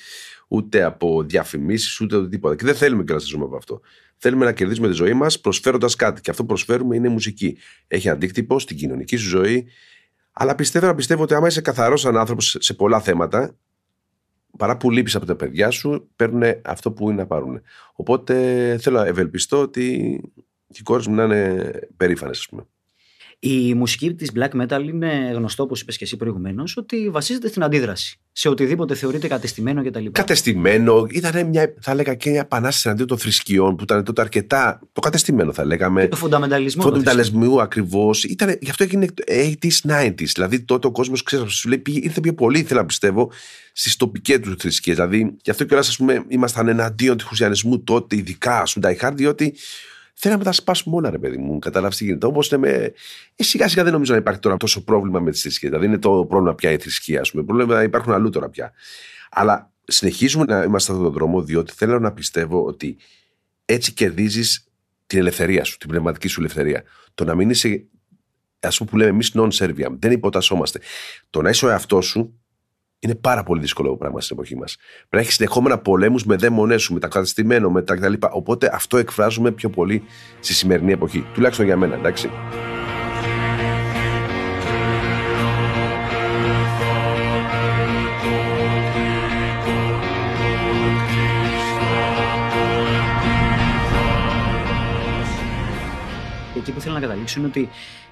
[0.49, 2.57] ούτε από διαφημίσεις, ούτε από τίποτα.
[2.57, 3.81] Και δεν θέλουμε και να ζούμε από αυτό.
[4.17, 6.21] Θέλουμε να κερδίσουμε τη ζωή μας προσφέροντας κάτι.
[6.21, 7.59] Και αυτό που προσφέρουμε είναι η μουσική.
[7.87, 9.67] Έχει αντίκτυπο στην κοινωνική σου ζωή.
[10.33, 13.57] Αλλά πιστεύω να πιστεύω ότι άμα είσαι καθαρός σαν άνθρωπος σε σε πολλά θέματα,
[14.59, 17.61] παρά που λείπεις από τα παιδιά σου, παίρνουν αυτό που είναι να πάρουν.
[17.93, 18.35] Οπότε
[18.81, 20.21] θέλω να ευελπιστώ ότι
[20.69, 22.67] και οι κόρες μου να είναι περήφανες, ας πούμε.
[23.41, 27.63] Η μουσική της black metal είναι γνωστό, όπως είπες και εσύ προηγουμένως, ότι βασίζεται στην
[27.63, 28.19] αντίδραση.
[28.33, 30.05] Σε οτιδήποτε θεωρείται κατεστημένο κτλ.
[30.13, 34.81] Κατεστημένο, ήταν μια, θα έλεγα και μια επανάσταση εναντίον των θρησκειών που ήταν τότε αρκετά.
[34.93, 36.09] Το κατεστημένο, θα λέγαμε.
[36.09, 36.83] Το φονταμενταλισμό.
[36.83, 38.25] Φωτομεταλλεσμού ακριβώς.
[38.61, 40.13] Γι' αυτό έγινε 80s, 90s.
[40.35, 43.31] Δηλαδή τότε ο κόσμος, ξέρεις, σου λέει, πήγε- ήρθε πιο πολύ, ήθελα να πιστεύω,
[43.73, 44.97] στις τοπικές τους θρησκείες.
[44.97, 49.09] Δηλαδή, γι' αυτό κιόλας, ας πούμε, ήμασταν εναντίον του χριστιανισμού τότε, ειδικά, ας πούμε, τα
[49.09, 49.55] Hard, διότι
[50.21, 51.59] θέλαμε να τα σπάσουμε όλα, ρε παιδί μου.
[51.59, 52.27] Καταλάβει τι γίνεται.
[52.27, 52.69] Όπως λέμε,
[53.37, 55.69] ε, σιγά σιγά δεν νομίζω να υπάρχει τώρα τόσο πρόβλημα με τι θρησκείε.
[55.69, 57.43] Δηλαδή, είναι το πρόβλημα πια η θρησκεία, ας πούμε.
[57.43, 58.73] Πρόβλημα υπάρχουν αλλού τώρα πια.
[59.31, 62.97] Αλλά συνεχίζουμε να είμαστε σε αυτόν τον δρόμο, διότι θέλω να πιστεύω ότι
[63.65, 64.69] έτσι κερδίζεις
[65.07, 66.83] την ελευθερία σου, την πνευματική σου ελευθερία.
[67.15, 67.87] Το να μην είσαι,
[68.61, 70.81] ας πούμε, που λέμε εμείς non-serviam, δεν υποτασσόμαστε.
[71.31, 72.38] Το να είσαι ο εαυτός σου
[73.01, 74.77] είναι πάρα πολύ δύσκολο πράγμα στην εποχή μας.
[74.77, 78.13] Πρέπει να έχεις συνεχόμενα πολέμους με δαίμονές σου, με τα καταστημένο, με τα κτλ.
[78.31, 80.03] Οπότε αυτό εκφράζουμε πιο πολύ
[80.41, 81.27] στη σημερινή εποχή.
[81.35, 82.31] Τουλάχιστον για μένα, εντάξει.
[96.57, 97.69] Εκεί που θέλω να καταλήξω είναι ότι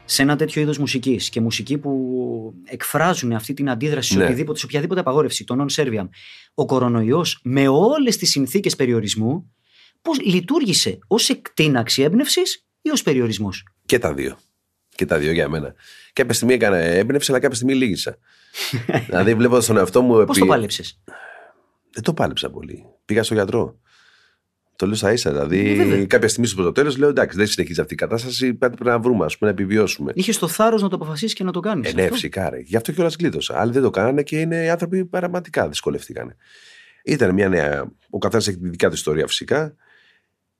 [0.09, 4.25] σε ένα τέτοιο είδος μουσικής και μουσική που εκφράζουν αυτή την αντίδραση σε, Ναι.
[4.25, 6.09] οτιδήποτε, σε οποιαδήποτε απαγόρευση, το non-serviam,
[6.55, 9.53] ο κορονοϊός με όλες τις συνθήκες περιορισμού,
[10.03, 14.38] πώς λειτουργήσε ως εκτείναξη έμπνευσης ή ως περιορισμός; Και τα δύο.
[14.95, 15.75] Και τα δύο για μένα.
[16.12, 18.19] Κάποια στιγμή έκανα έμπνευση, αλλά κάποια στιγμή λύγησα.
[19.07, 20.12] δηλαδή, βλέποντας τον εαυτό μου.
[20.12, 21.01] Πώς επί- το πάλεψες;
[21.95, 22.85] Δεν το πάλεψα πολύ.
[23.05, 23.79] Πήγα στο γιατρό.
[24.76, 25.30] Το λέω στα ίσα.
[25.30, 26.06] Δηλαδή, Ε, βέβαια.
[26.06, 28.46] κάποια στιγμή στο τέλος λέω εντάξει, δεν συνεχίζει αυτή η κατάσταση.
[28.54, 30.12] Κάτι πρέπει να βρούμε, ας πούμε, να επιβιώσουμε.
[30.14, 31.90] Είχε το θάρρος να το αποφασίσεις και να το κάνεις.
[31.90, 32.50] Ε, ναι, φυσικά.
[32.50, 32.58] Ρε.
[32.60, 33.60] Γι' αυτό κιόλας γλίτωσα.
[33.60, 36.36] Άλλοι δεν το κάνανε και είναι οι άνθρωποι πραγματικά δυσκολευτήκαν.
[37.04, 37.92] Ήταν μια νέα.
[38.10, 39.74] Ο καθένας έχει τη δικιά του ιστορία φυσικά.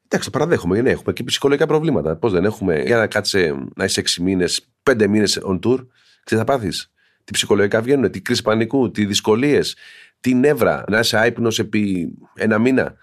[0.05, 0.81] Εντάξει, το παραδέχομαι.
[0.81, 2.16] Ναι, έχουμε και ψυχολογικά προβλήματα.
[2.16, 2.83] Πώς δεν έχουμε.
[2.83, 5.87] Για να κάτσε να είσαι 6 μήνες, 5 μήνες on tour,
[6.24, 6.90] ξέρεις θα πάθεις.
[7.24, 9.76] Τι ψυχολογικά βγαίνουν, τι κρίση πανικού, τι δυσκολίες,
[10.20, 10.85] τι νεύρα.
[10.88, 12.94] Να είσαι άϊπνος επί ένα μήνα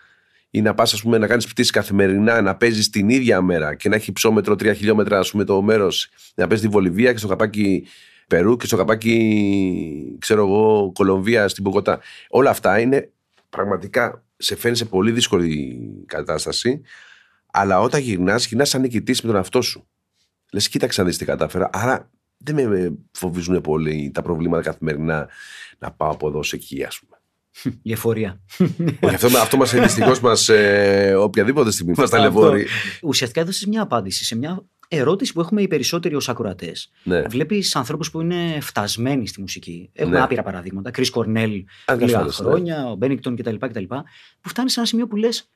[0.56, 3.96] ή να πας, πούμε, να κάνεις πτήσει καθημερινά, να παίζεις την ίδια μέρα και να
[3.96, 7.88] έχει ψώμετρο 3 χιλιόμετρα, ας πούμε, το μέρος, να παίζει τη Βολιβία και στο καπάκι
[8.28, 12.00] Περού και στο καπάκι, ξέρω εγώ, Κολομβία στην Ποκοτά.
[12.30, 13.12] Όλα αυτά είναι
[13.50, 16.82] πραγματικά σε φαίνει σε πολύ δύσκολη κατάσταση,
[17.52, 19.88] αλλά όταν γυρνάς, γυρνάς σαν νικητής με τον εαυτό σου.
[20.52, 21.70] Λες, κοίταξε να δεις τι κατάφερα.
[21.74, 25.30] Άρα δεν με φοβίζουν πολύ τα προβλήματα καθημερινά
[25.78, 27.13] να πάω από εδώ σε εκεί, ας πούμε.
[27.82, 28.42] Η εφορία.
[29.00, 32.18] Όχι, αυτό, αυτό μας είναι δυστυχώς μας ε, οποιαδήποτε στιγμή μας Αυτό.
[32.18, 32.68] ταλαιπωρεί.
[33.02, 36.92] Ουσιαστικά έδωσες μια απάντηση σε μια ερώτηση που έχουμε οι περισσότεροι ως ακροατές.
[37.04, 37.22] Ναι.
[37.22, 39.90] Βλέπεις ανθρώπους που είναι φτασμένοι στη μουσική.
[39.94, 40.24] Έχουμε Ναι.
[40.24, 40.92] άπειρα παραδείγματα.
[40.92, 42.46] Κρι Κορνέλ, λίγα Ασφαλώς, ναι.
[42.46, 43.84] χρόνια, ο Μπένικτον κτλ, κτλ.
[44.42, 45.50] Που φτάνει σε ένα σημείο που λες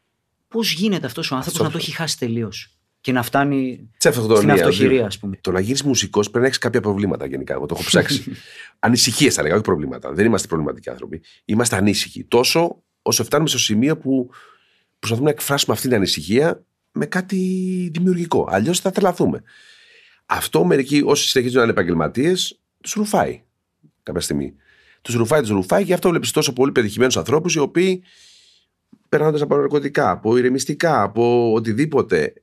[0.47, 4.39] πώς γίνεται αυτός ο άνθρωπος να το έχει χάσει τελείως και να φτάνει Σε αυτοκτονία.
[4.39, 5.37] στην αυτοχειρία, ας πούμε.
[5.41, 7.53] Το να γίνει μουσικός πρέπει να έχει κάποια προβλήματα γενικά.
[7.53, 8.31] Εγώ το έχω ψάξει.
[8.79, 10.13] Ανησυχίες θα λέγα, όχι προβλήματα.
[10.13, 11.21] Δεν είμαστε προβληματικοί άνθρωποι.
[11.45, 12.23] Είμαστε ανήσυχοι.
[12.23, 14.29] Τόσο όσο φτάνουμε στο σημείο που
[14.99, 17.37] προσπαθούμε να εκφράσουμε αυτή την ανησυχία με κάτι
[17.93, 18.47] δημιουργικό.
[18.49, 19.43] Αλλιώς θα τρελαθούμε.
[20.25, 23.41] Αυτό μερικοί όσοι συνεχίζουν να είναι επαγγελματίες, τους ρουφάει
[24.03, 24.53] κάποια στιγμή.
[25.01, 28.03] Τους ρουφάει, τους ρουφάει και γι' αυτό βλέπεις τόσο πολύ πετυχημένους ανθρώπους οι οποίοι
[29.09, 32.33] περνώντας από ναρκωτικά, από ηρεμιστικά, από οτιδήποτε.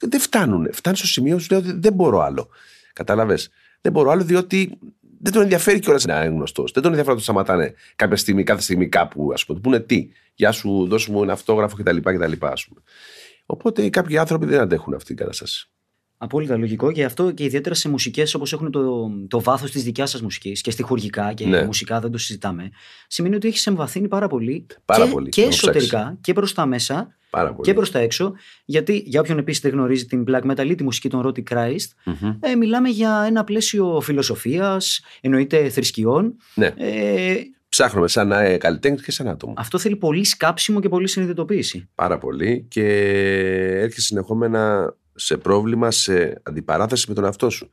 [0.00, 0.68] Δεν φτάνουν.
[0.72, 2.48] Φτάνουν στο σημείο που σου λέει ότι δεν μπορώ άλλο.
[2.92, 3.50] Κατάλαβες.
[3.80, 4.78] Δεν μπορώ άλλο διότι
[5.20, 6.72] δεν τον ενδιαφέρει κιόλας να είναι γνωστός.
[6.72, 9.58] Δεν τον ενδιαφέρει να το σταματάνε κάποια στιγμή, κάθε στιγμή κάπου, ας πούμε.
[9.58, 10.10] Του πούνε τι,
[10.40, 11.96] Γεια σου, δώσ' μου ένα αυτόγραφο κτλ.
[11.96, 12.80] κτλ ας πούμε.
[13.46, 15.70] Οπότε κάποιοι άνθρωποι δεν αντέχουν αυτή την κατάσταση.
[16.22, 20.10] Απόλυτα λογικό και αυτό και ιδιαίτερα σε μουσικές όπως έχουν το, το βάθος της δικιάς
[20.10, 21.64] σας μουσικής και στοιχουργικά και Ναι.
[21.64, 22.70] μουσικά δεν το συζητάμε.
[23.08, 24.66] Σημαίνει ότι έχεις εμβαθύνει πάρα πολύ.
[24.84, 27.68] Πάρα και, πολύ, και το έχω εσωτερικά και προς τα μέσα Πάρα πολύ.
[27.68, 28.32] και προς τα έξω.
[28.64, 31.88] Γιατί για όποιον επίσης δεν γνωρίζει την black metal ή τη μουσική των Rotti Christ,
[32.04, 32.36] Μμμ.
[32.40, 36.36] ε, μιλάμε για ένα πλαίσιο φιλοσοφίας, εννοείται θρησκειών.
[36.54, 36.66] Ναι.
[36.76, 37.34] Ε,
[37.68, 39.54] Ψάχνουμε σαν ε, καλλιτέχνη και σαν άτομο.
[39.56, 41.88] αυτό θέλει πολύ σκάψιμο και πολύ συνειδητοποίηση.
[41.94, 42.84] Πάρα πολύ και
[43.80, 47.70] έρχεσαι συνεχόμενα σε πρόβλημα, σε αντιπαράθεση με τον εαυτό σου.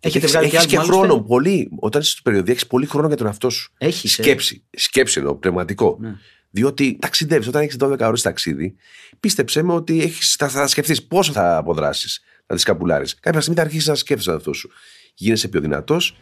[0.00, 1.68] Έχετε έχεις, βγάλει και έχεις άλμπουμ, και χρόνο άλλωστε; πολύ.
[1.80, 3.72] Όταν είσαι στο περιοδία, έχεις πολύ χρόνο για τον εαυτό σου.
[3.78, 4.12] Έχεις.
[4.12, 4.64] Σκέψη.
[4.70, 5.98] Σκέψη εννοώ, πνευματικό.
[6.00, 6.14] Ναι.
[6.50, 8.74] Διότι ταξιδεύεις, όταν έχεις 12 ώρες ταξίδι,
[9.20, 13.06] πίστεψέ με ότι έχεις, θα, θα σκεφτείς πόσο θα αποδράσεις, θα τις καπουλάρει.
[13.20, 14.70] Κάποια στιγμή θα αρχίσεις να σκέφτεσαι τον εαυτό σου.
[15.14, 16.16] Γίνεσαι πιο δυνατός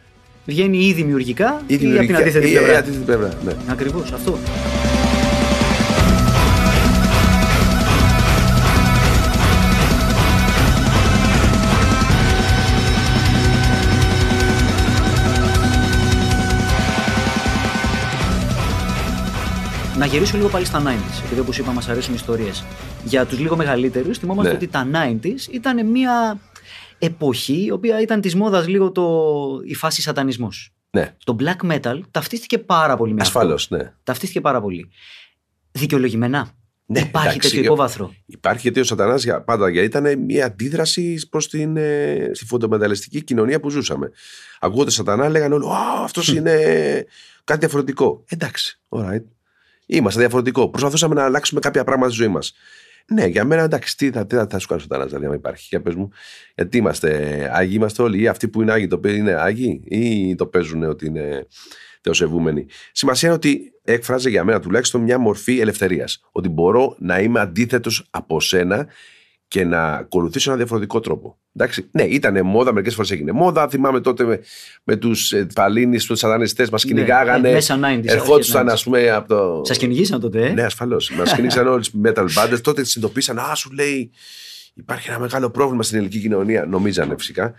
[0.45, 2.73] Βγαίνει ή δημιουργικά ή, ή από την δημιουργικά- αντίθετη ή- πλευρά.
[2.73, 3.37] ή αντίθετη πλευρά.
[3.43, 3.55] Ναι.
[3.67, 4.39] Ακριβώς αυτό.
[19.97, 22.63] Να γυρίσω λίγο πάλι στα 90s, επειδή όπως είπα, μας αρέσουν οι ιστορίες.
[23.03, 24.55] Για τους λίγο μεγαλύτερους, θυμόμαστε Ναι.
[24.57, 26.39] ότι τα 90s ήταν μια
[26.99, 29.03] εποχή η οποία ήταν της μόδας λίγο το...
[29.65, 30.73] η φάση σατανισμός.
[30.89, 31.13] ναι.
[31.23, 33.39] Το black metal ταυτίστηκε πάρα πολύ με αυτό.
[33.39, 33.93] Ασφαλώς, ναι.
[34.03, 34.89] Ταυτίστηκε πάρα πολύ.
[35.71, 36.47] Δικαιολογημένα.
[36.87, 41.27] Ναι, Υπάρχει εντάξει, τέτοιο υπόβαθρο; Υπάρχει γιατί ο Σατανάς για, πάντα γιατί ήταν μια αντίδραση
[41.29, 44.11] προς την, ε, στη φωτομεταλλιστική κοινωνία που ζούσαμε.
[44.59, 46.55] Ακούγοντας Σατανά λέγανε όλοι «Α, αυτός είναι
[47.43, 48.23] κάτι διαφορετικό».
[48.29, 49.23] Εντάξει, alright.
[49.85, 50.69] Είμαστε διαφορετικό.
[50.69, 52.53] Προσπαθούσαμε να αλλάξουμε κάποια πράγματα στη ζωή μας.
[53.07, 55.33] Ναι, για μένα εντάξει, τι θα, τι θα, θα σου κάνει ο Σατανάς, δηλαδή, αν
[55.33, 55.67] υπάρχει.
[55.69, 56.09] Για πες μου,
[56.55, 60.35] γιατί είμαστε Άγιοι, είμαστε όλοι, ή αυτοί που είναι Άγιοι το παίζουν είναι Άγιοι, ή
[60.35, 61.47] το παίζουν ότι είναι
[62.01, 62.65] θεοσεβούμενοι.
[62.91, 66.23] Σημασία είναι ότι έκφραζε για μένα τουλάχιστον μια μορφή ελευθερίας.
[66.31, 68.87] Ότι μπορώ να είμαι αντίθετος από σένα
[69.47, 71.37] και να ακολουθήσω ένα διαφορετικό τρόπο.
[71.55, 73.67] Εντάξει, ναι, ήταν μόδα, μερικές φορές έγινε μόδα.
[73.69, 74.39] Θυμάμαι τότε με,
[74.83, 77.49] με τους ε, Παλλήνης, τους σατανιστές, μας κυνηγάγανε.
[77.49, 79.61] ε, μέσα 90s, ερχόντουσαν, αρχές ας πούμε, από το.
[79.65, 81.09] Σας κυνηγήσαν τότε, ε; Ναι, ασφαλώς.
[81.09, 82.59] Μας κυνήγησαν όλες τις metal bands.
[82.61, 83.39] Τότε τι συνειδητοποίησαν.
[83.39, 84.11] Α, σου λέει,
[84.73, 86.65] υπάρχει ένα μεγάλο πρόβλημα στην ελληνική κοινωνία.
[86.65, 87.53] Νομίζανε φυσικά.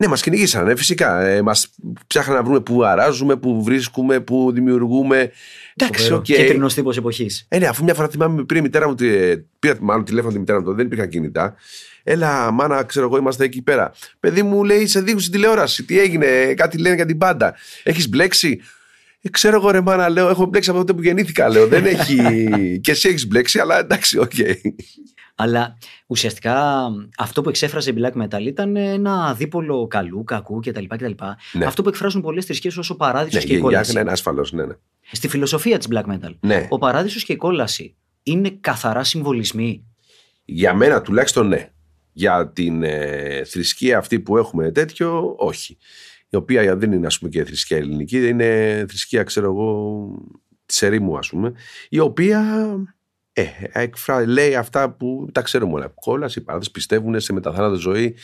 [0.00, 1.20] Ναι, μας κυνηγήσανε, φυσικά.
[1.20, 1.68] Ε, μας
[2.06, 5.30] ψάχναν να βρούμε πού αράζουμε, πού βρίσκουμε, πού δημιουργούμε.
[5.76, 6.16] Εντάξει, Φοβερό.
[6.16, 6.24] οκ.
[6.24, 7.46] Κίτρινος τύπος εποχής.
[7.48, 10.38] Ε, ναι, αφού μια φορά θυμάμαι πήρε η μητέρα μου, τη- πήρα μάλλον τηλέφωνο τη
[10.38, 11.54] μητέρα μου, τότε δεν υπήρχαν κινητά.
[12.02, 13.92] Έλα, μάνα, ξέρω εγώ, είμαστε εκεί πέρα.
[14.20, 15.84] Παιδί μου λέει, σε δείχνουν στην τηλεόραση.
[15.84, 17.54] Τι έγινε, κάτι λένε για την μπάντα.
[17.82, 18.60] Έχεις μπλέξει;
[19.22, 21.66] Ε, ξέρω εγώ, ρε μάνα, λέω, έχω μπλέξει από τότε που γεννήθηκα, λέω.
[21.66, 22.18] Δεν έχει.
[22.82, 24.32] και εσύ έχεις μπλέξει, αλλά εντάξει, οκ.
[25.42, 26.86] Αλλά ουσιαστικά
[27.18, 30.84] αυτό που εξέφραζε η black metal ήταν ένα δίπολο καλού, κακού κτλ.
[30.88, 31.12] κτλ.
[31.52, 31.64] Ναι.
[31.64, 33.92] Αυτό που εκφράζουν πολλές θρησκείες ως ο παράδεισος ναι, και η για, κόλαση.
[33.92, 34.74] ναι, ναι, ασφαλώς, ναι, ναι.
[35.12, 36.34] Στη φιλοσοφία της black metal.
[36.40, 36.66] Ναι.
[36.68, 39.84] Ο παράδεισος και η κόλαση είναι καθαρά συμβολισμοί.
[40.44, 41.68] Για μένα τουλάχιστον ναι.
[42.12, 45.78] Για την ε, θρησκεία αυτή που έχουμε τέτοιο, όχι.
[46.28, 50.08] Η οποία δεν είναι ας πούμε και θρησκεία ελληνική, είναι θρησκεία ξέρω εγώ
[50.66, 51.52] της ερήμου ας πούμε,
[51.88, 52.42] η οποία
[53.40, 55.92] ε, εκφρά, λέει αυτά που τα ξέρουμε όλα.
[55.94, 58.16] Κόλαση, οι παράδες πιστεύουν σε μεταθάνατο ζωή.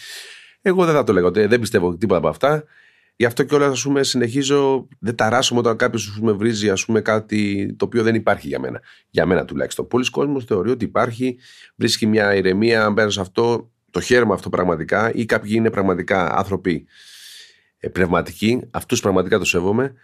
[0.62, 2.64] Εγώ δεν θα το λέγω, δεν πιστεύω τίποτα από αυτά.
[3.16, 4.88] Γι' αυτό κιόλας, ας πούμε, συνεχίζω.
[4.98, 8.80] Δεν ταράσσομαι όταν κάποιος με βρίζει, ας πούμε, κάτι το οποίο δεν υπάρχει για μένα.
[9.10, 9.86] Για μένα τουλάχιστον.
[9.86, 11.38] Πολλοί κόσμοι θεωρεί ότι υπάρχει,
[11.76, 16.86] βρίσκει μια ηρεμία μέσα σε αυτό, το χαίρομαι αυτό πραγματικά, ή κάποιοι είναι πραγματικά άνθρωποι
[17.78, 18.60] ε, πνευματικοί.
[18.70, 19.94] Αυτούς πραγματικά το σέβομαι.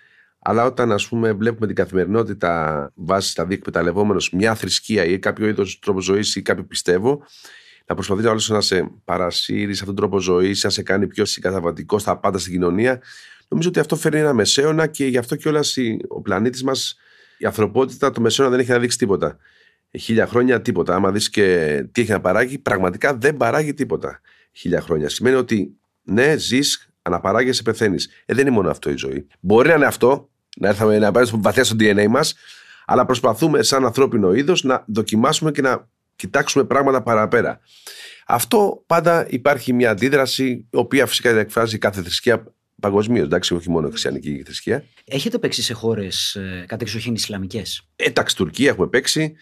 [0.42, 5.78] Αλλά όταν ας πούμε βλέπουμε την καθημερινότητα βάσει δηλαδή εκμεταλλευόμενο μια θρησκεία ή κάποιο είδος
[5.78, 7.22] τρόπο ζωής ή κάποιο πιστεύω,
[7.86, 11.24] να προσπαθεί άλλο να σε παρασύρει σε αυτόν τον τρόπο ζωής, να σε κάνει πιο
[11.24, 13.00] συγκαταβατικό στα πάντα στην κοινωνία.
[13.48, 15.76] Νομίζω ότι αυτό φέρνει ένα μεσαίωνα και γι' αυτό κιόλας
[16.08, 16.96] ο πλανήτης μας,
[17.38, 19.36] η ανθρωπότητα, το μεσαίωνα δεν έχει να δείξει τίποτα.
[19.98, 20.94] Χίλια χρόνια τίποτα.
[20.94, 24.20] Άμα δεις και τι έχει να παράγει, πραγματικά δεν παράγει τίποτα.
[24.52, 25.08] Χίλια χρόνια.
[25.08, 28.06] Σημαίνει ότι ναι, ζεις, αναπαράγεσαι, πεθαίνεις.
[28.24, 29.26] Ε, δεν είναι μόνο αυτό η ζωή.
[29.40, 32.34] Μπορεί να είναι αυτό, να έρθαμε να πάμε βαθιά στο DNA μας,
[32.84, 37.60] αλλά προσπαθούμε σαν ανθρώπινο είδος να δοκιμάσουμε και να κοιτάξουμε πράγματα παραπέρα.
[38.26, 43.86] Αυτό πάντα υπάρχει μια αντίδραση, η οποία φυσικά εκφράζει κάθε θρησκεία παγκοσμίως, εντάξει, όχι μόνο
[43.86, 44.84] η χριστιανική θρησκεία.
[45.04, 49.34] Έχετε παίξει σε χώρες ε, κατεξοχήν Ισλαμικές; Ε, εντάξει, Τουρκία έχουμε παίξει,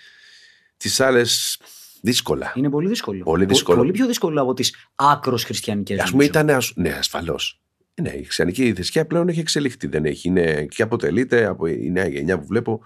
[0.77, 1.61] τις άλλες
[2.01, 2.53] δύσκολα.
[2.57, 3.23] Είναι πολύ δύσκολο.
[3.25, 3.79] Πολύ δύσκολο.
[3.79, 6.01] πολύ πιο δύσκολο από τις άκρως χριστιανικές.
[6.01, 6.51] Ας πούμε, ήταν.
[6.51, 7.60] ασ- Ναι, ασφαλώς.
[8.01, 9.87] Ναι, η χριστιανική θρησκεία πλέον έχει εξελιχθεί.
[9.87, 10.29] Δεν έχει.
[10.29, 12.81] Είναι, και αποτελείται από η νέα γενιά που βλέπω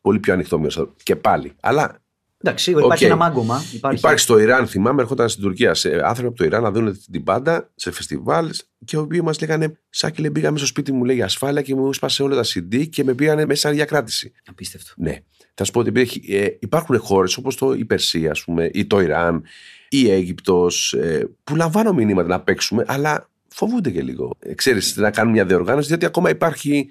[0.00, 0.94] πολύ πιο ανοιχτό μέσο.
[1.02, 1.52] Και πάλι.
[1.60, 2.00] Αλλά
[2.38, 3.10] Εντάξει, σίγουρα υπάρχει Οκ.
[3.10, 3.62] ένα μάγκωμα.
[3.72, 3.98] Υπάρχει.
[3.98, 7.22] Υπάρχει στο Ιράν, θυμάμαι, ερχόταν στην Τουρκία σε άνθρωποι από το Ιράν να δουν την
[7.22, 11.62] μπάντα σε festivals και οι οποίοι μας λέγανε Σάκη, πήγαμε στο σπίτι μου, λέει ασφάλεια
[11.62, 14.32] και μου σπάσε όλα τα CD και με πήγανε μέσα για κράτηση.
[14.46, 14.92] Απίστευτο.
[14.96, 15.18] Ναι.
[15.54, 18.86] Θα σου πω ότι υπήρχε, ε, υπάρχουν χώρες όπως το η Περσία, ας πούμε, ή
[18.86, 19.44] το Ιράν,
[19.88, 24.36] η Αίγυπτος, ε, που λαμβάνω μηνύματα να παίξουμε, αλλά φοβούνται και λίγο.
[24.38, 26.88] Ε, ξέρεις, να κάνουν μια διοργάνωση, διότι ακόμα υπάρχει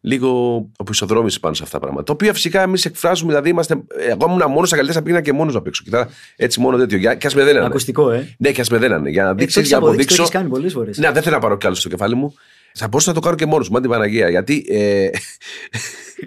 [0.00, 0.30] λίγο
[0.76, 2.06] οπισθοδρόμηση πάνω σε αυτά τα πράγματα.
[2.06, 3.74] Το οποίο φυσικά εμείς εκφράζουμε, δηλαδή είμαστε.
[3.98, 5.82] ε, Εγώ ήμουν μόνος στα καλύτερα, πήγαινα και μόνος να παίξω.
[5.84, 6.98] Κοιτά, έτσι μόνο τέτοιο.
[6.98, 7.66] Για- Και ας με δένανε.
[7.66, 8.34] Ακουστικό, ε.
[8.38, 9.10] Ναι, και ας με δένανε.
[9.10, 10.22] Για να Ε, δείξεις, το έχεις για να αποδείξει, το αποδείξω.
[10.22, 10.98] έχεις κάνει πολλές φορές.
[10.98, 12.34] Ναι, δεν θέλω να πάρω κι άλλο στο κεφάλι μου.
[12.74, 14.28] Θα μπορούσα να το κάνω και μόνος μου, αν την Παναγία.
[14.30, 14.64] Γιατί.
[14.68, 15.08] Ε,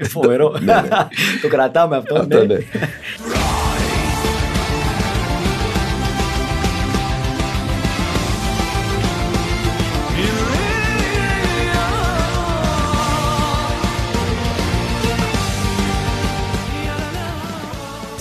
[0.06, 0.50] Φοβερό.
[0.64, 0.88] Ναι, ναι.
[1.42, 2.16] το κρατάμε αυτό.
[2.16, 2.44] αυτό, ναι.
[2.44, 2.58] ναι.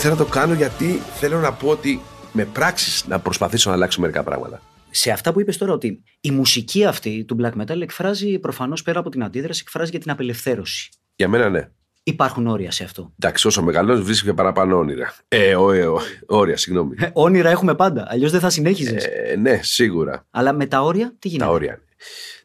[0.06, 2.00] Θέλω να το κάνω γιατί θέλω να πω ότι
[2.32, 4.60] με πράξεις να προσπαθήσω να αλλάξω μερικά πράγματα.
[4.90, 8.98] Σε αυτά που είπες τώρα, ότι η μουσική αυτή του black metal εκφράζει προφανώς πέρα
[8.98, 10.90] από την αντίδραση, εκφράζει και την απελευθέρωση.
[11.16, 11.68] Για μένα ναι.
[12.02, 13.12] Υπάρχουν όρια σε αυτό.
[13.18, 15.14] Εντάξει, όσο μεγαλώνεις, βρίσκεις και παραπάνω όνειρα.
[15.28, 16.94] Ε, ο, ε, ο, όρια, συγγνώμη.
[16.98, 18.06] Ε, Όνειρα έχουμε πάντα.
[18.08, 19.04] Αλλιώς δεν θα συνέχιζες.
[19.04, 20.26] Ε, ναι, σίγουρα.
[20.30, 21.72] Αλλά με τα όρια, τι γίνεται; Τα όρια.
[21.72, 21.82] είναι.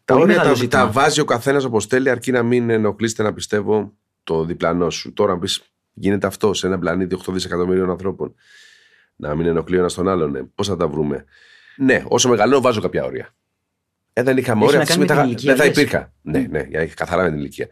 [0.05, 0.81] Τα Πολύ όρια μεγάλο τα, ζήτημα.
[0.83, 3.93] τα βάζει ο καθένας όπως θέλει, αρκεί να μην ενοχλείστε να πιστεύω
[4.23, 5.13] το διπλανό σου.
[5.13, 5.61] Τώρα, αν πεις,
[6.01, 8.35] γίνεται αυτό σε ένα πλανήτη 8 δισεκατομμυρίων ανθρώπων.
[9.15, 10.31] Να μην ενοχλεί ο ένας τον άλλον.
[10.31, 10.43] Ναι.
[10.43, 11.25] Πώς θα τα βρούμε;
[11.77, 13.35] Ναι, όσο μεγαλώνω, βάζω κάποια όρια.
[14.13, 15.63] Ε, δεν είχαμε Έχει όρια, να αυτή τη κάνει με στιγμή την θα- δεν θα
[15.65, 16.13] ηλικία, υπήρχα.
[16.21, 17.67] Ναι, ναι, για- καθαρά με την ηλικία.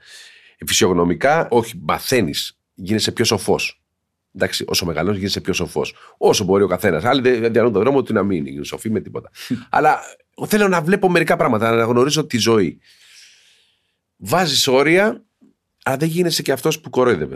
[0.65, 3.81] Φυσιογνωμικά, όχι, μαθαίνεις, γίνεσαι πιο σοφός.
[4.35, 5.95] Εντάξει, όσο μεγαλώνεις, γίνεσαι πιο σοφός.
[6.17, 7.03] Όσο μπορεί ο καθένας.
[7.03, 9.29] Άλλοι δεν δεν διανύουν τον δρόμο του να μην είναι σοφοί με τίποτα.
[9.69, 9.99] Αλλά
[10.47, 12.79] θέλω να βλέπω μερικά πράγματα, να αναγνωρίζω τη ζωή.
[14.17, 15.23] Βάζεις όρια,
[15.83, 17.35] αλλά δεν γίνεσαι και αυτός που κορόιδευε.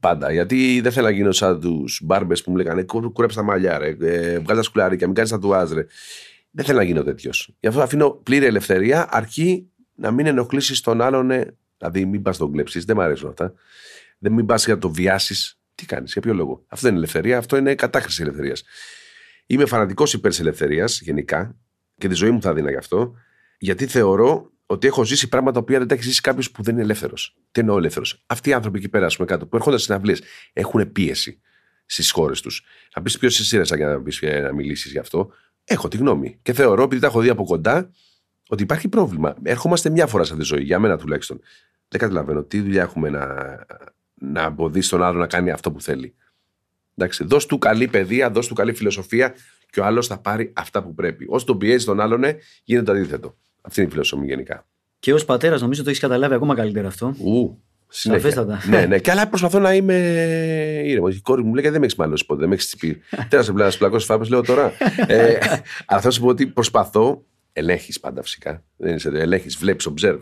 [0.00, 0.32] Πάντα.
[0.32, 3.78] Γιατί δεν θέλω να γίνω σαν τους μπάρμπες που μου λέγανε «Κου- Κούρεψε τα μαλλιά,
[3.78, 3.96] ρε.
[4.00, 5.86] Ε, βγάλε τα σκουλαρίκια, μην κάνεις τα τουάζ, ρε.
[6.50, 7.54] Δεν θέλω να γίνω τέτοιος.
[7.60, 11.30] Γι' αυτό αφήνω πλήρη ελευθερία, αρκεί να μην ενοχλήσεις τον άλλον.
[11.30, 12.84] ε, Δηλαδή, μην πας τον κλέψεις.
[12.84, 13.54] Δεν μου αρέσουν αυτά.
[14.18, 15.58] Δεν μην πας για να το βιάσεις.
[15.74, 16.64] Τι κάνεις, για ποιο λόγο.
[16.68, 18.62] Αυτό δεν είναι ελευθερία, αυτό είναι κατάχρηση ελευθερίας.
[19.46, 21.56] Είμαι φανατικός υπέρ της ελευθερίας γενικά
[21.98, 23.14] και τη ζωή μου θα δίνα γι' αυτό.
[23.58, 26.82] Γιατί θεωρώ ότι έχω ζήσει πράγματα που δεν τα έχει ζήσει κάποιος που δεν είναι
[26.82, 27.36] ελεύθερος.
[27.50, 30.22] Τι εννοώ ελεύθερος; Αυτοί οι άνθρωποι εκεί πέρα, ας πούμε, κάτω, που έρχονται στις συναυλίες,
[30.52, 31.40] έχουν πίεση
[31.86, 32.64] στις χώρες τους.
[32.90, 35.30] Θα πεις ποιος εσύ ρε, σαν για να, πεις, ε, να μιλήσεις γι' αυτό;
[35.64, 36.38] Έχω τη γνώμη.
[36.42, 37.90] Και θεωρώ, επειδή τα έχω δει από κοντά,
[38.48, 39.34] ότι υπάρχει πρόβλημα.
[39.42, 41.40] Ερχόμαστε μια φορά σε αυτή τη ζωή, για μένα τουλάχιστον.
[41.88, 43.26] Δεν καταλαβαίνω τι δουλειά έχουμε να,
[44.14, 46.14] να εμποδίσει τον άλλο να κάνει αυτό που θέλει.
[46.96, 49.34] Εντάξει, δώσ' του καλή παιδεία, δώσ' του καλή φιλοσοφία
[49.70, 51.26] και ο άλλος θα πάρει αυτά που πρέπει.
[51.28, 53.36] Όσο τον πιέζει τον άλλον, ναι, γίνεται το αντίθετο.
[53.62, 54.66] Αυτή είναι η φιλοσοφία γενικά.
[54.98, 57.06] Και ως πατέρας, νομίζω το έχεις καταλάβει ακόμα καλύτερα αυτό.
[57.18, 58.30] Ου, συνέχεια.
[58.30, 58.70] Σαφέστατα.
[58.70, 58.98] ναι, ναι.
[58.98, 59.94] Και αλλά προσπαθώ να είμαι
[60.84, 61.16] ήρεμος.
[61.16, 63.00] Η κόρη μου λέει δεν με έχεις μάλλον ποτέ, δεν με έχεις τσιπεί.
[63.28, 64.72] Τέλος σε πλάνα πλακώσει φάπες, λέω τώρα.
[65.06, 65.38] ε,
[65.86, 67.24] αλλά θα σου πω ότι προσπαθώ.
[67.52, 68.64] Ελέγχεις πάντα φυσικά.
[68.76, 70.20] Δεν είσαι ελέγχεις, βλέπεις, observe.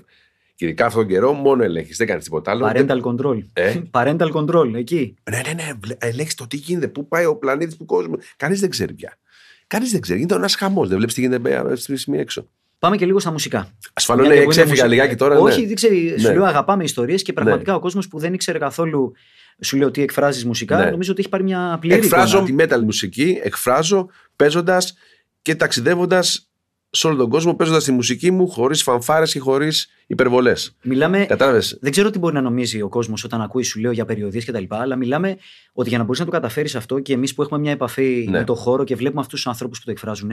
[0.55, 1.97] Και ειδικά αυτόν τον καιρό μόνο ελέγχεις.
[1.97, 2.71] Δεν κάνεις τίποτα άλλο.
[2.75, 3.43] Parental control.
[3.53, 5.15] Ε; Parental control, εκεί.
[5.31, 5.97] Ναι, ναι, ναι.
[5.99, 8.15] Ελέγχεις το τι γίνεται, πού πάει ο πλανήτης του κόσμου.
[8.37, 9.17] Κανείς δεν ξέρει πια.
[9.67, 10.21] Κανείς δεν ξέρει.
[10.21, 10.87] Είναι ένας χαμός.
[10.89, 12.49] Δεν βλέπεις τι γίνεται ε, στη στιγμή έξω.
[12.81, 13.69] Πάμε και λίγο στα μουσικά.
[13.93, 15.01] Ασφαλώς Μια ναι, και που είναι εξέφυγα μουσική.
[15.03, 15.39] λιγάκι τώρα.
[15.39, 15.67] Όχι, ναι.
[15.67, 16.15] δεν ξέρει.
[16.19, 16.33] Σου Ναι.
[16.35, 19.13] λέω αγαπάμε ιστορίες και πραγματικά ο κόσμος που δεν ήξερε καθόλου.
[19.63, 20.91] Σου λέω τι εκφράζεις μουσικά, Ναι.
[20.91, 22.67] νομίζω ότι έχει πάρει μια πλήρη Εκφράζω εικόνα.
[22.67, 24.95] τη metal μουσική, εκφράζω παίζοντας
[25.43, 26.45] και ταξιδεύοντας
[26.91, 30.77] σε όλο τον κόσμο, παίζοντας τη μουσική μου χωρίς φανφάρες και χωρίς υπερβολές.
[30.83, 31.25] Μιλάμε.
[31.25, 34.45] Κατάλαβες; Δεν ξέρω τι μπορεί να νομίζει ο κόσμος όταν ακούει, σου λέω για περιοδίες
[34.45, 34.65] κτλ.
[34.69, 35.37] Αλλά μιλάμε
[35.73, 38.39] ότι για να μπορείς να το καταφέρεις αυτό και εμείς που έχουμε μια επαφή Ναι.
[38.39, 40.31] με το χώρο και βλέπουμε αυτούς τους ανθρώπους που το εκφράζουν,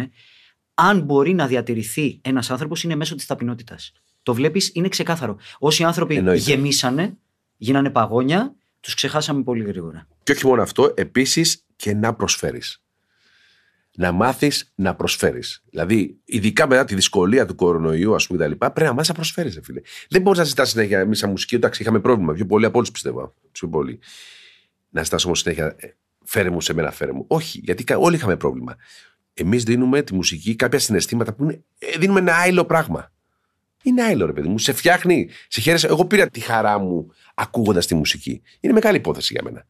[0.80, 3.92] αν μπορεί να διατηρηθεί ένας άνθρωπος είναι μέσω της ταπεινότητας.
[4.24, 5.38] Το βλέπεις, είναι ξεκάθαρο.
[5.60, 6.42] Όσοι άνθρωποι Εννοείται.
[6.42, 7.18] γεμίσανε,
[7.58, 10.08] γίνανε παγόνια, τους ξεχάσαμε πολύ γρήγορα.
[10.24, 12.82] Και όχι μόνο αυτό, επίσης και να προσφέρεις.
[13.96, 15.64] Να μάθεις να προσφέρεις.
[15.70, 19.60] Δηλαδή, ειδικά μετά τη δυσκολία του κορονοϊού, ας πούμε, κτλ., πρέπει να μάθεις να προσφέρεις,
[19.64, 19.82] φίλε.
[20.10, 22.34] Δεν μπορείς να ζητάς συνέχεια εμείς σαν μουσική, εντάξει, είχαμε πρόβλημα.
[22.34, 23.34] Πιο πολύ από όλους πιστεύω.
[23.52, 24.00] Πιο πολύ.
[24.90, 25.88] Να ζητάς όμως συνέχεια, ε,
[26.24, 27.26] φέρε μου σε μένα, φέρε μου.
[27.28, 28.76] Όχι, γιατί κα- όλοι είχαμε πρόβλημα.
[29.40, 33.12] Εμείς δίνουμε τη μουσική κάποια συναισθήματα που είναι, ε, δίνουμε ένα άειλο πράγμα.
[33.84, 34.60] Είναι άειλο, ρε παιδί μου.
[34.60, 35.88] Σε φτιάχνει, σε χαίρεσαι.
[35.88, 38.42] Εγώ πήρα τη χαρά μου ακούγοντας τη μουσική.
[38.60, 39.66] Είναι μεγάλη υπόθεση για μένα.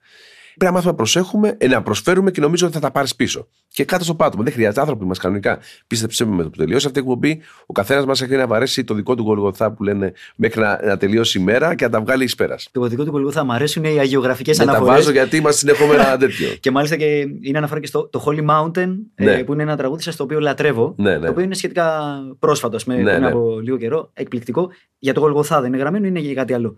[0.58, 3.48] Πρέπει να μάθουμε να προσέχουμε, ε, να προσφέρουμε και νομίζω ότι θα τα πάρεις πίσω.
[3.68, 4.44] Και κάτω στο πάτωμα.
[4.44, 5.60] Δεν χρειάζεται άνθρωποι μας κανονικά.
[5.88, 8.84] Πίστεψε με με το που τελειώσει αυτή η εκπομπή, ο καθένας μας έχει να βαρέσει
[8.84, 12.02] το δικό του γολγοθά που λένε μέχρι να, να τελειώσει η μέρα και να τα
[12.02, 12.70] βγάλει εις πέρας.
[12.72, 14.96] Το δικό του Γολγοθά μου αρέσουν οι αγιογραφικές Δεν τα αναφορές.
[14.96, 16.48] βάζω γιατί είμαστε συνεχόμενα τέτοιο.
[16.60, 17.06] Και μάλιστα και
[17.42, 19.32] είναι αναφορά και στο το Holy Mountain, Ναι.
[19.32, 20.94] ε, που είναι ένα τραγούδι σας το οποίο λατρεύω.
[20.98, 21.26] Ναι, ναι.
[21.26, 22.02] Το οποίο είναι σχετικά
[22.40, 23.28] πρόσφατο, με Ναι, πριν ναι.
[23.28, 24.10] από λίγο καιρό.
[24.14, 24.70] Εκπληκτικό.
[25.00, 26.76] Για το Γολγοθά δεν είναι γραμμένο, είναι για κάτι άλλο.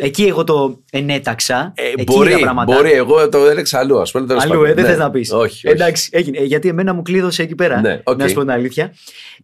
[0.00, 1.72] Εκεί εγώ το ενέταξα.
[1.76, 2.74] Ε, εκεί μπορεί, είδα πράγματα.
[2.74, 4.26] μπορεί, εγώ το έλεγξα αλλού, ας πούμε.
[4.26, 4.66] τέλος Αλλού, πάντων.
[4.66, 4.90] ε, δεν Ναι.
[4.90, 5.30] θες να πεις.
[5.32, 5.68] Όχι, όχι.
[5.68, 6.38] Εντάξει, έγινε.
[6.38, 7.80] Ε, γιατί εμένα μου κλείδωσε εκεί πέρα.
[7.80, 8.18] Ναι, οκ.
[8.18, 8.94] Να σου πω την αλήθεια.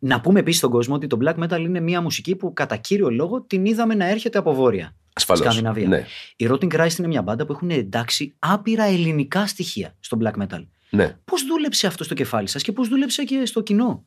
[0.00, 3.10] Να πούμε επίσης στον κόσμο ότι το black metal είναι μια μουσική που κατά κύριο
[3.10, 4.94] λόγο την είδαμε να έρχεται από βόρεια.
[5.12, 5.42] Ασφαλώς.
[5.42, 5.88] Σκανδιναβία.
[5.88, 6.04] Ναι.
[6.36, 10.66] Οι Rotting Christ είναι μια μπάντα που έχουν εντάξει άπειρα ελληνικά στοιχεία στο black metal.
[10.90, 11.16] Ναι.
[11.24, 14.04] Πώς δούλεψε αυτό στο κεφάλι σας και πώς δούλεψε και στο κοινό;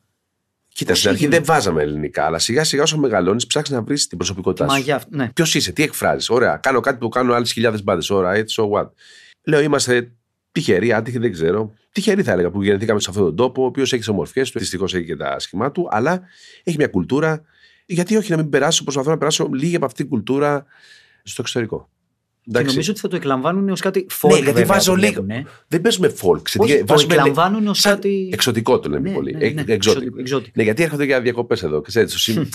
[0.78, 4.18] Κοίτα, στην αρχή δεν βάζαμε ελληνικά, αλλά σιγά σιγά όσο μεγαλώνεις, ψάχνει να βρεις την
[4.18, 4.74] προσωπικότητά σου.
[4.74, 5.30] Μαγιά, ναι.
[5.34, 6.30] Ποιος είσαι, τι εκφράζεις.
[6.30, 8.10] Ωραία, κάνω κάτι που κάνουν άλλες χιλιάδες μπάντες.
[8.10, 8.88] Ωραία, έτσι, so what;
[9.44, 10.12] Λέω, είμαστε
[10.52, 11.74] τυχεροί, άτυχοι, δεν ξέρω.
[11.92, 14.58] Τυχεροί θα έλεγα που γεννηθήκαμε σε αυτόν τον τόπο, ο οποίος έχει τις ομορφιές του,
[14.58, 16.22] δυστυχώς έχει και τα σχημά του, αλλά
[16.62, 17.42] έχει μια κουλτούρα.
[17.86, 20.64] Γιατί όχι να μην περάσω, προσπαθώ να περάσω λίγη από αυτή την κουλτούρα
[21.22, 21.88] στο εξωτερικό.
[22.52, 24.30] Και νομίζω ότι θα το εκλαμβάνουν ως κάτι folk.
[24.32, 25.26] Ναι, γιατί βάζω λίγο.
[25.68, 26.42] Δεν παίζουμε folk.
[26.56, 28.28] Όχι, το εκλαμβάνουν ως κάτι.
[28.32, 29.36] Εξωτικό το λέμε Ναι, πολύ.
[29.36, 30.20] ναι, Ε, ναι, εξώτικο.
[30.20, 30.50] εξώτικο.
[30.54, 31.80] Ναι, γιατί έρχονται για διακοπές εδώ.
[31.80, 32.12] Ξέρετε,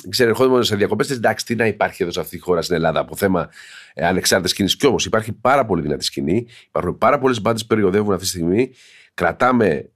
[0.09, 1.09] ξέρω, ερχόμαστε σε διακοπές.
[1.09, 3.49] Εντάξει, τι να υπάρχει εδώ σε αυτή τη χώρα στην Ελλάδα από θέμα
[3.93, 4.69] ε, ανεξάρτητη σκηνή.
[4.69, 6.45] Κι όμως υπάρχει πάρα πολύ δυνατή σκηνή.
[6.67, 8.71] Υπάρχουν πάρα πολλές μπάντες που περιοδεύουν αυτή τη στιγμή.
[9.13, 9.89] Κρατάμε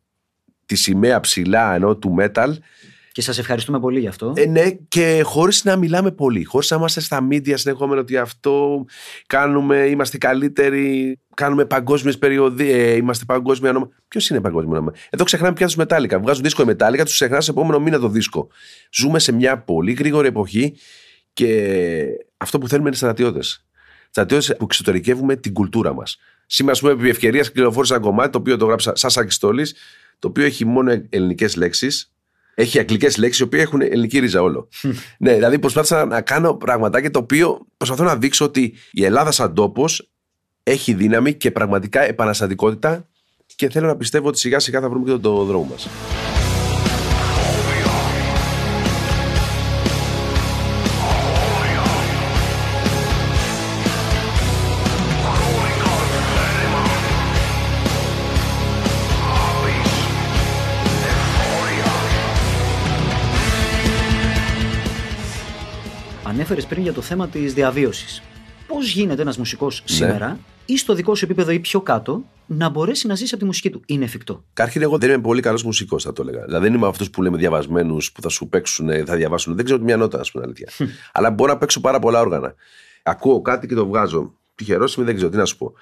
[0.65, 2.49] τη σημαία ψηλά ενώ του metal.
[3.17, 4.33] Και σας ευχαριστούμε πολύ γι' αυτό.
[4.35, 6.43] Ε, ναι, και χωρίς να μιλάμε πολύ.
[6.43, 8.85] Χωρίς να είμαστε στα media συνεχόμενο ότι αυτό
[9.27, 13.89] κάνουμε, είμαστε καλύτεροι, κάνουμε παγκόσμιες περιοδίε, ε, είμαστε παγκόσμια όνομα.
[14.07, 16.19] Ποιος είναι παγκόσμιο όνομα; Εδώ ξεχνάμε πια τους Μετάλλικα.
[16.19, 18.47] Βγάζουν δίσκο οι Μετάλλικα, τους ξεχνάς σε επόμενο μήνα το δίσκο.
[18.93, 20.75] Ζούμε σε μια πολύ γρήγορη εποχή
[21.33, 22.03] και
[22.37, 23.65] αυτό που θέλουμε είναι στρατιώτες.
[24.09, 26.17] Στρατιώτες που εξωτερικεύουμε την κουλτούρα μας.
[26.45, 29.75] Σήμερα, ας πούμε, επί ευκαιρίας κυκλοφόρησα ένα κομμάτι το οποίο το γράψα Σάσα Κιστόλης,
[30.19, 32.11] το οποίο έχει μόνο ελληνικές λέξεις
[32.59, 34.67] έχει αγγλικές λέξεις, οι οποίε έχουν ελληνική ρίζα όλο.
[35.19, 39.53] ναι, δηλαδή προσπάθησα να κάνω πραγματάκια το οποίο προσπαθώ να δείξω ότι η Ελλάδα σαν
[39.53, 40.11] τόπος
[40.63, 43.07] έχει δύναμη και πραγματικά επαναστατικότητα
[43.55, 45.87] και θέλω να πιστεύω ότι σιγά σιγά θα βρούμε και τον, τον δρόμο μας.
[66.49, 68.21] Ανέφερες πριν για το θέμα της διαβίωσης.
[68.67, 69.95] Πώς γίνεται ένας μουσικός Ναι.
[69.95, 73.45] σήμερα, ή στο δικό σου επίπεδο ή πιο κάτω, να μπορέσει να ζήσει από τη
[73.45, 74.43] μουσική του; Είναι εφικτό.
[74.53, 76.45] Καταρχήν, εγώ δεν είμαι πολύ καλός μουσικός, θα το έλεγα.
[76.45, 79.55] Δηλαδή, δεν είμαι αυτού που λέμε διαβασμένους που θα σου παίξουν, θα διαβάσουν.
[79.55, 80.69] Δεν ξέρω μια νότα, ας πούμε, αλήθεια.
[81.11, 82.55] Αλλά μπορώ να παίξω πάρα πολλά όργανα.
[83.03, 84.33] Ακούω κάτι και το βγάζω.
[84.55, 85.73] Τυχερός είμαι, δεν ξέρω τι να σου πω.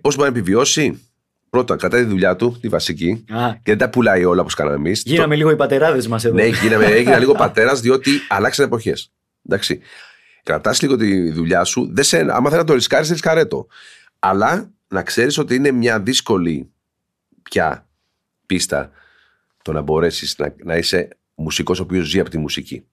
[0.00, 1.02] Πώς μπορεί να επιβιώσει,
[1.50, 4.76] πρώτα κρατάει τη δουλειά του, τη βασική, Α, και δεν τα πουλάει όλα όπως κάναμε
[4.76, 5.02] εμείς.
[5.06, 6.34] γίναμε λίγο οι πατεράδες μας εδώ.
[6.34, 9.12] Ναι, γίναμε, έγινα λίγο πατέρας, διότι αλλάξαν εποχές.
[9.46, 9.80] Εντάξει.
[10.42, 11.90] Κρατάς λίγο τη δουλειά σου.
[11.92, 13.66] Δεν σε, άμα θέλεις να το ρισκάρεις, ρισκαρέτο.
[14.18, 16.72] Αλλά να ξέρεις ότι είναι μια δύσκολη
[17.42, 17.88] πια
[18.46, 18.90] πίστα
[19.62, 22.84] το να μπορέσεις να, να είσαι μουσικός ο οποίος ζει από τη μουσική.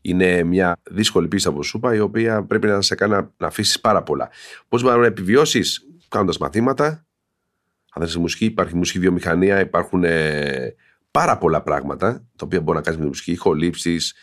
[0.00, 3.46] Είναι μια δύσκολη πίστα, όπως σου είπα, η οποία πρέπει να σε κάνει να, να
[3.46, 4.30] αφήσεις πάρα πολλά.
[4.68, 6.86] Πώς μπορείς να επιβιώσεις; Κάνοντας μαθήματα.
[6.86, 10.74] Αν δεν είσαι μουσική, υπάρχει μουσική βιομηχανία, υπάρχουν ε,
[11.10, 13.32] πάρα πολλά πράγματα τα οποία μπορείς να κάνεις με τη μουσική.
[13.32, 14.14] Ηχολήψεις,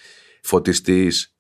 [0.42, 1.33] φωτιστής,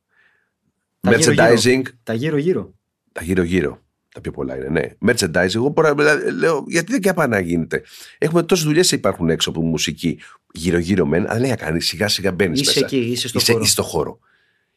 [1.07, 1.45] Τα γύρω-γύρω.
[1.45, 1.81] merchandising.
[2.03, 2.73] Τα γύρω-γύρω.
[3.11, 3.81] Τα γύρω-γύρω.
[4.13, 5.11] Τα πιο πολλά είναι, ναι.
[5.11, 5.55] Merchandising.
[5.55, 7.83] Εγώ μπορώ, να- λέω, γιατί δεν και πάει να γίνεται.
[8.17, 10.19] Έχουμε τόσες δουλειές υπάρχουν έξω από μουσική.
[10.53, 12.85] Γύρω-γύρω μεν, αλλά λέει να κάνει σιγά σιγά μπαίνεις Είσαι μέσα.
[12.95, 13.63] εκεί, είσαι στο είσαι, χώρο.
[13.63, 14.19] είσαι στο χώρο.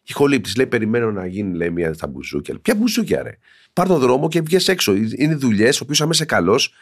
[0.02, 2.58] Ηχολήπτης λέει: Περιμένω να γίνει λέει, μια στα μπουζούκια.
[2.62, 3.38] Ποια μπουζούκια, ρε;
[3.72, 4.94] Πάρ τον δρόμο και βγει έξω.
[5.16, 6.72] Είναι δουλειές, ο οποίος αμέσω καλός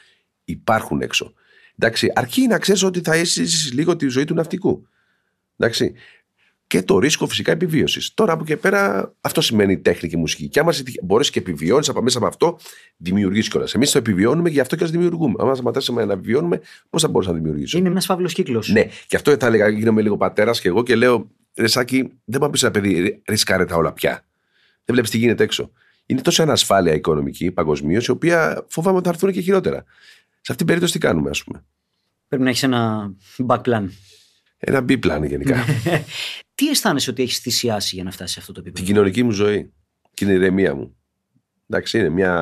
[0.45, 1.33] υπάρχουν έξω.
[1.79, 4.87] Εντάξει, αρκεί να ξέρεις ότι θα είσαι λίγο τη ζωή του ναυτικού.
[5.57, 5.93] Εντάξει.
[6.75, 8.15] Και το ρίσκο φυσικά επιβίωσης.
[8.15, 10.49] Τώρα από εκεί πέρα αυτό σημαίνει τέχνη και μουσική.
[10.49, 12.59] Και άμα μπορείς και επιβιώνεις από μέσα από αυτό,
[12.97, 13.75] δημιουργείς κιόλας.
[13.75, 15.35] Εμείς το επιβιώνουμε και γι' αυτό και ας δημιουργούμε.
[15.39, 16.61] Αν σταματήσουμε να επιβιώνουμε,
[16.91, 17.79] πώς θα μπορούσα να δημιουργήσω.
[17.79, 18.69] Είναι ένας φαύλος κύκλος.
[18.69, 22.41] Ναι, και αυτό θα έλεγα, γίνομαι λίγο πατέρας και εγώ και λέω, ρε Σάκη, δεν
[22.41, 24.25] πάω πει ένα παιδί, ρισκάρε τα όλα πια.
[24.85, 25.71] Δεν βλέπεις τι γίνεται έξω.
[26.07, 29.85] Είναι τόσο ανασφάλεια οικονομική παγκοσμίω, η οποία φοβάμαι ότι θα έρθουν και χειρότερα.
[30.31, 31.65] Σε αυτήν την περίπτωση τι κάνουμε, ας πούμε;
[32.29, 33.13] Πρέπει να έχεις ένα
[33.47, 33.89] back plan.
[34.59, 35.65] Ένα B-plan γενικά.
[36.55, 38.93] Τι αισθάνεσαι ότι έχεις θυσιάσει για να φτάσεις σε αυτό το την επίπεδο.
[38.93, 39.73] κοινωνική μου ζωή
[40.15, 40.97] και την ηρεμία μου.
[41.69, 42.33] Εντάξει, είναι μια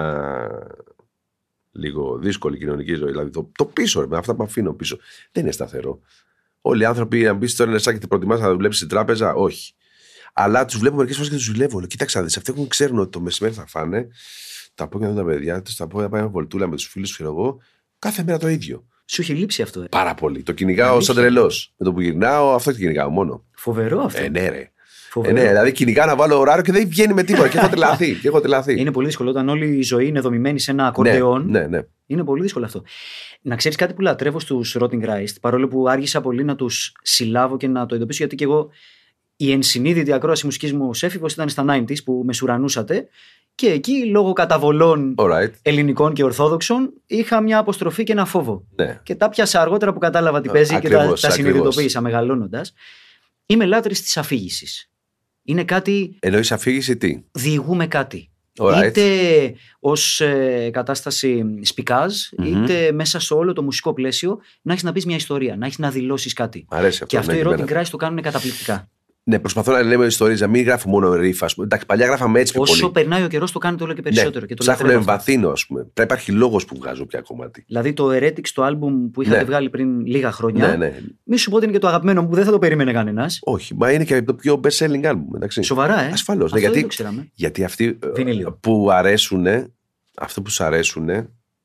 [1.72, 3.10] λίγο δύσκολη κοινωνική ζωή.
[3.10, 4.98] Δηλαδή το, το πίσω, ρε, με αυτά που αφήνω πίσω.
[5.32, 6.00] Δεν είναι σταθερό.
[6.60, 9.74] Όλοι οι άνθρωποι, αν μπει τώρα ένα σάκι, προτιμάς να δουλέψεις στην τράπεζα, όχι.
[10.32, 11.78] Αλλά τους βλέπω μερικές φορές και τους δουλεύω.
[11.78, 14.08] Λέω, Κοίταξε, να δεις, αυτοί έχουν ξέρουν ότι το μεσημέρι θα φάνε,
[14.74, 17.60] τα απόγευμα τα παιδιά τους, τα απόγευμα πάει μια βολτούλα με τους φίλους, ξέρω εγώ.
[17.98, 18.86] Κάθε μέρα το ίδιο.
[19.12, 19.80] Σου έχει λείψει αυτό.
[19.80, 19.86] ε.
[19.90, 20.42] Πάρα πολύ.
[20.42, 21.14] Το κυνηγάω Αλήθεια.
[21.14, 21.72] σαν τρελός.
[21.76, 23.44] Με το που γυρνάω, αυτό το κυνηγάω μόνο.
[23.54, 24.22] Φοβερό αυτό.
[24.22, 24.56] Ε, ναι, ρε.
[24.58, 24.70] Ε,
[25.10, 25.34] Φοβερό.
[25.34, 27.48] ναι, δηλαδή κυνηγάω να βάλω ωράριο και δεν βγαίνει με τίποτα.
[27.48, 28.14] και έχω τρελαθεί.
[28.14, 28.80] Και έχω τρελαθεί.
[28.80, 31.50] Είναι πολύ δύσκολο όταν όλη η ζωή είναι δομημένη σε ένα ακορντεόν.
[31.50, 31.80] Ναι, ναι, ναι.
[32.06, 32.82] Είναι πολύ δύσκολο αυτό.
[33.42, 37.56] Να ξέρεις κάτι που λατρεύω στους Rotting Christ, παρόλο που άργησα πολύ να τους συλλάβω
[37.56, 38.70] και να το εντοπίσω, γιατί και εγώ
[39.36, 43.08] η ενσυνείδητη ακρόαση μουσικής μου σε έφηβος ήταν στα 90s που με σουρανούσατε.
[43.62, 45.50] Και εκεί, λόγω καταβολών Alright.
[45.62, 48.64] ελληνικών και ορθόδοξων, είχα μια αποστροφή και ένα φόβο.
[48.74, 49.00] Ναι.
[49.02, 51.50] Και τα πιάσα αργότερα που κατάλαβα τι Α, παίζει και τα, ακριβώς, τα ακριβώς.
[51.52, 52.74] συνειδητοποίησα μεγαλώνοντας.
[53.46, 54.90] Είμαι λάτρης της αφήγησης.
[55.42, 56.16] Είναι κάτι.
[56.20, 58.30] Εννοείς αφήγηση τι; Διηγούμε κάτι.
[58.58, 58.84] Alright.
[58.86, 59.02] Είτε
[59.80, 62.62] ως ε, κατάσταση σπικάζ, Μμμ.
[62.64, 65.78] είτε μέσα σε όλο το μουσικό πλαίσιο να έχεις να πεις μια ιστορία, να έχεις
[65.78, 66.66] να δηλώσεις κάτι.
[66.70, 67.06] Μ' αρέσει αυτό.
[67.06, 67.80] Και αυτό ναι, οι και Rotting εμένα.
[67.80, 68.88] Christ το κάνουν καταπληκτικά.
[69.24, 71.44] Ναι, προσπαθώ να λέμε ιστορίε, να μην γράφουμε μόνο ρίφα.
[71.46, 71.66] ας πούμε.
[71.66, 72.92] Εντάξει, παλιά γράφαμε έτσι πιο Όσο πολύ.
[72.92, 74.40] περνάει ο καιρός, το κάνετε όλο και περισσότερο.
[74.40, 75.32] ναι, και το ψάχνω να λατρεύω αυτό.
[75.32, 75.80] εμβαθύνω, ας πούμε.
[75.80, 77.64] Πρέπει να υπάρχει λόγος που βγάζω πια κομμάτι.
[77.66, 79.44] Δηλαδή το Heretics, το άλμπουμ που είχατε Ναι.
[79.44, 80.68] βγάλει πριν λίγα χρόνια.
[80.68, 81.00] Ναι, ναι.
[81.24, 83.38] Μη σου πω ότι είναι και το αγαπημένο μου που δεν θα το περίμενε κανένας.
[83.42, 85.24] Όχι, μα είναι και το πιο best selling album.
[85.34, 85.62] Εντάξει.
[85.62, 86.10] Σοβαρά, ε.
[86.12, 87.30] Ασφαλώς, Αυτό ναι, δεν γιατί- το ξέραμε.
[87.34, 88.58] Γιατί αυτοί ε, Βινίλιο.
[88.60, 89.46] που αρέσουν,
[90.16, 91.08] αυτό που σου αρέσουν,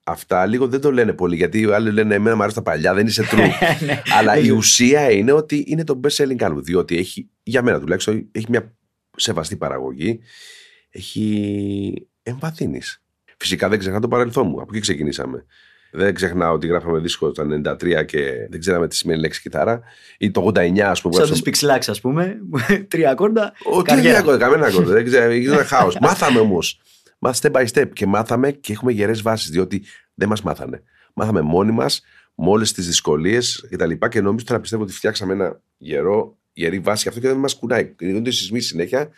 [0.07, 1.35] αυτά λίγο δεν το λένε πολύ.
[1.35, 3.49] Γιατί οι άλλοι λένε Εμένα μου αρέσουν τα παλιά, δεν είσαι true.
[3.85, 4.01] Ναι.
[4.17, 4.55] Αλλά η Λίγο.
[4.57, 6.59] ουσία είναι ότι είναι το best selling album.
[6.63, 8.73] Διότι έχει, για μένα τουλάχιστον, έχει μια
[9.15, 10.19] σεβαστή παραγωγή.
[10.89, 13.01] Έχει εμβαθύνεις.
[13.37, 14.61] Φυσικά δεν ξεχνάω το παρελθόν μου.
[14.61, 15.45] Από εκεί ξεκινήσαμε.
[15.91, 19.81] Δεν ξεχνάω ότι γράφαμε δίσκο το 93 και δεν ξέραμε τι σημαίνει λέξη κιθάρα.
[20.17, 21.13] Ή το 89, ας πούμε.
[21.13, 22.37] που Σαν γράψαμε- τους Pixlax, ας πούμε.
[22.89, 23.53] Τρία ακόρντα.
[23.73, 24.23] ο, τι καριέρα.
[24.23, 24.91] δεν κανένα κόρδο.
[24.91, 25.97] Δεν ξέρω, ήταν χάος.
[26.01, 26.81] μάθαμε όμως.
[27.19, 30.83] Μάθαμε step by step και μάθαμε και έχουμε γερές βάσεις, διότι δεν μας μάθανε.
[31.13, 32.01] Μάθαμε μόνοι μας,
[32.35, 33.91] με όλες τις δυσκολίες κτλ.
[33.91, 37.37] Και, και νομίζω τώρα πιστεύω ότι φτιάξαμε ένα γερό, γερή βάση γι' αυτό και δεν
[37.37, 37.95] μας κουνάει.
[37.99, 39.09] Γίνονται σεισμοί συνέχεια.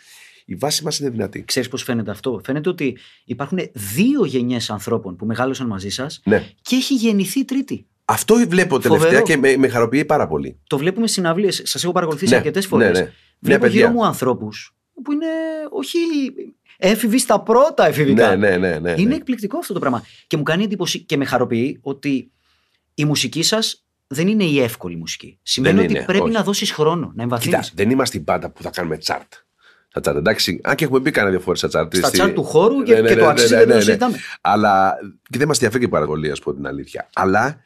[0.44, 1.44] Η βάση μας είναι δυνατή.
[1.44, 6.46] Ξέρεις πώς φαίνεται αυτό; Φαίνεται ότι υπάρχουν δύο γενιές ανθρώπων που μεγάλωσαν μαζί σας Ναι.
[6.62, 7.86] και έχει γεννηθεί τρίτη.
[8.04, 9.24] Αυτό βλέπω τελευταία Φοβερό.
[9.26, 10.58] και με, με χαροποιεί πάρα πολύ.
[10.66, 11.50] Το βλέπουμε στι συναυλίε.
[11.50, 12.86] Σας έχω παρακολουθήσει Ναι, αρκετές φορές.
[12.86, 13.00] ναι, ναι.
[13.04, 13.80] Νέα Βλέπω παιδιά.
[13.80, 15.26] γύρω μου ανθρώπους που είναι
[15.70, 15.98] όχι
[16.80, 18.36] έφηβοι στα πρώτα εφηβικά.
[18.36, 18.78] Ναι, ναι, ναι.
[18.78, 19.14] ναι, Είναι ναι.
[19.14, 20.04] εκπληκτικό αυτό το πράγμα.
[20.26, 22.30] Και μου κάνει εντύπωση και με χαροποιεί ότι
[22.94, 25.38] η μουσική σας δεν είναι η εύκολη μουσική.
[25.42, 26.32] Σημαίνει Δεν ότι είναι, πρέπει όχι.
[26.32, 27.58] να δώσεις χρόνο, να εμβαθύνεις.
[27.58, 29.32] Κοίτα, δεν είμαστε η μπάντα που θα κάνουμε τσάρτ.
[29.88, 30.60] Στα τσάρτ, εντάξει.
[30.62, 31.94] Αν και έχουμε μπει κανένα δύο φορές στα τσάρτ.
[31.96, 33.66] Στα στη- τσάρτ του χώρου και, Ναι, ναι, και ναι, το ναι, αξίζει, ναι, δεν
[33.66, 33.84] ναι, το ναι.
[33.84, 34.16] συζητάμε.
[34.40, 34.94] Αλλά.
[35.30, 37.08] και δεν μας ενδιαφέρει και η παραγωγή, ας πω την αλήθεια.
[37.14, 37.60] Αλλά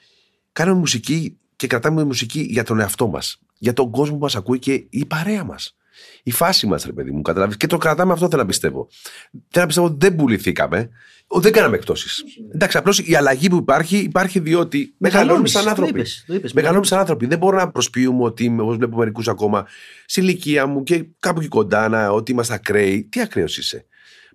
[0.52, 3.38] κάνουμε μουσική και κρατάμε μουσική για τον εαυτό μας.
[3.58, 5.76] Για τον κόσμο που μας ακούει και η παρέα μας.
[6.22, 7.57] Η φάση μας, ρε παιδί μου, καταλάβεις.
[7.57, 8.88] Και το κρατάμε αυτό, θέλω να πιστεύω.
[9.30, 10.90] Θέλω να πιστεύω ότι δεν πουληθήκαμε.
[11.26, 12.24] ο, Δεν κάναμε εκτόσεις.
[12.55, 15.90] Εντάξει, απλώς η αλλαγή που υπάρχει υπάρχει διότι μεγαλώνουμε σαν Το άνθρωποι.
[15.90, 16.53] είπες, το είπες.
[16.53, 17.26] Μεγαλώνουμε σαν άνθρωποι.
[17.26, 19.66] Δεν μπορώ να προσποιούμε ότι είμαι, όπως βλέπω μερικούς ακόμα,
[20.07, 23.05] στην ηλικία μου και κάπου εκεί κοντά, να, ότι είμαστε ακραίοι.
[23.11, 23.86] Τι ακραίος είσαι;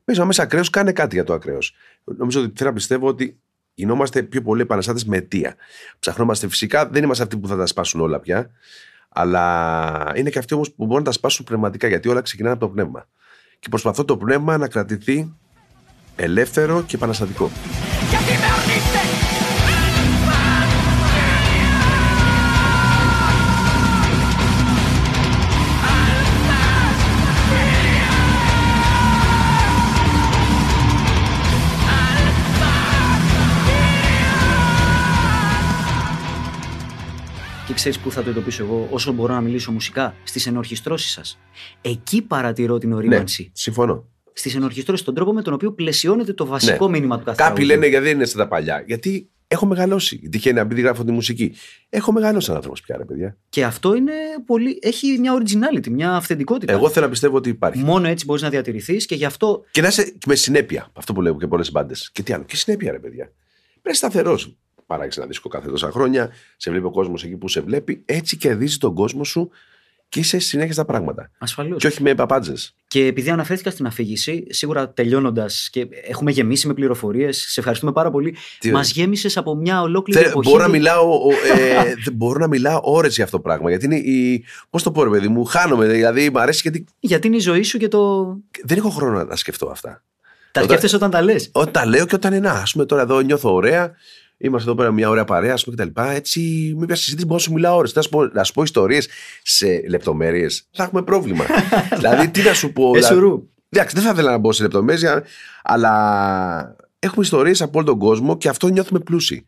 [0.06, 1.74] Πες, άμα είσαι ακραίος, κάνε κάτι για το ακραίος.
[2.04, 3.40] Νομίζω ότι θέλω να πιστεύω ότι
[3.74, 5.56] γινόμαστε πιο πολλοί επαναστάτες με αιτία.
[6.00, 8.52] Ψαχνόμαστε φυσικά, δεν είμαστε αυτοί που θα τα σπάσουν όλα πια.
[9.10, 12.66] Αλλά είναι και αυτοί όμως που μπορούν να τα σπάσουν πνευματικά, γιατί όλα ξεκινάνε από
[12.66, 13.08] το πνεύμα.
[13.60, 15.34] Και προσπαθώ το πνεύμα να κρατηθεί
[16.16, 17.52] ελεύθερο και επαναστατικό.
[18.10, 19.09] Γιατί με ορμήστε
[37.80, 41.40] ξέρεις πού θα το εντοπίσω εγώ, όσο μπορώ να μιλήσω μουσικά, στις ενορχιστρώσεις σας.
[41.82, 43.52] Εκεί παρατηρώ την Ναι, ορίμανση.
[43.54, 44.08] συμφωνώ.
[44.34, 46.92] Στις ενορχιστρώσεις, τον τρόπο με τον οποίο πλαισιώνεται το βασικό Ναι.
[46.92, 47.76] μήνυμα του κάθε Κάποιοι τραγουδιού.
[47.76, 48.84] λένε γιατί δεν είναι στα τα παλιά.
[48.88, 50.18] Γιατί έχω μεγαλώσει.
[50.30, 51.54] Τυχαίνει να μπει γράφω τη μουσική.
[51.90, 53.38] Έχω μεγαλώσει σαν άνθρωπος πια, ρε παιδιά.
[53.50, 54.12] Και αυτό είναι
[54.46, 54.80] πολύ.
[54.82, 56.74] έχει μια originality, μια αυθεντικότητα.
[56.74, 57.84] Εγώ θέλω να πιστεύω ότι υπάρχει.
[57.84, 60.90] Μόνο έτσι μπορείς να διατηρηθείς και γι' αυτό Και να είσαι με συνέπεια.
[60.94, 62.10] Αυτό που λέω και πολλές μπάντες.
[62.14, 62.44] Και τι άλλο.
[62.44, 63.32] Και συνέπεια, ρε παιδιά.
[63.82, 64.56] Πρέπει σταθερός.
[64.90, 66.30] Παράγεις ένα δίσκο κάθε τόσα χρόνια.
[66.58, 68.02] Σε βλέπει ο κόσμος εκεί που σε βλέπει.
[68.06, 69.50] Έτσι κερδίζεις τον κόσμο σου
[70.10, 71.32] και είσαι συνέχεια στα πράγματα.
[71.38, 71.82] ασφαλώς.
[71.82, 72.76] Και όχι με παπάντζες.
[72.88, 78.12] Και επειδή αναφέρθηκα στην αφήγηση, σίγουρα τελειώνοντας και έχουμε γεμίσει με πληροφορίες, σε ευχαριστούμε πάρα
[78.12, 78.36] πολύ.
[78.60, 80.50] Τι- Μας γέμισες από μια ολόκληρη εποχή.
[80.50, 83.70] Μπορώ να μιλάω, ο- ε, δεν μπορώ να μιλάω ώρες για αυτό το πράγμα.
[83.70, 84.44] Γιατί είναι η.
[84.70, 85.88] Πώς το πω, ρε παιδί μου, χάνομαι.
[85.88, 88.26] Δηλαδή, μου αρέσει γιατί Γιατί είναι η ζωή σου και το.
[88.64, 89.90] δεν έχω χρόνο να τα σκεφτώ αυτά.
[90.52, 91.50] Τα Όταν- σκέφτεσαι όταν τα λες.
[91.52, 93.94] Όταν λέω και όταν είναι, α πούμε τώρα εδώ νιώθω ωραία,
[94.42, 96.02] είμαστε εδώ πέρα μια ωραία παρέα, ας πούμε κτλ.
[96.02, 97.94] Έτσι, με μια συζήτηση μπορώ να σου μιλάω ώρες.
[97.94, 99.08] Να σου πω, να σου πω ιστορίες
[99.44, 101.44] σε λεπτομέρειες, θα έχουμε πρόβλημα.
[101.98, 102.94] δηλαδή, τι να σου πω.
[102.94, 103.48] δηλαδή- Εσουρού.
[103.70, 105.22] Εντάξει, δεν θα ήθελα να μπω σε λεπτομέρειε,
[105.64, 109.46] αλλά έχουμε ιστορίες από όλο τον κόσμο και αυτό νιώθουμε πλούσιοι.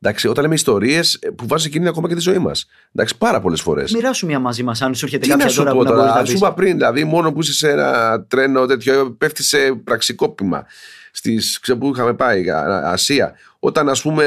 [0.00, 2.66] Εντάξει, όταν λέμε ιστορίες που βάζουν κίνδυνο ακόμα και τη ζωή μας.
[2.94, 3.92] Εντάξει, πάρα πολλές φορές.
[3.92, 5.90] Μοιράσου μια μαζί μας, αν σου έρχεται Τι να κάποια σου τώρα πω που να
[5.90, 6.40] μπορείς τώρα, να σου πεις.
[6.40, 10.66] είπα πριν, δηλαδή, μόνο που είσαι σε ένα τρένο τέτοιο, πέφτει σε πραξικόπημα
[11.12, 13.34] στις, ξέρω, που είχαμε πάει, Α- Ασία.
[13.60, 14.24] Όταν, ας πούμε,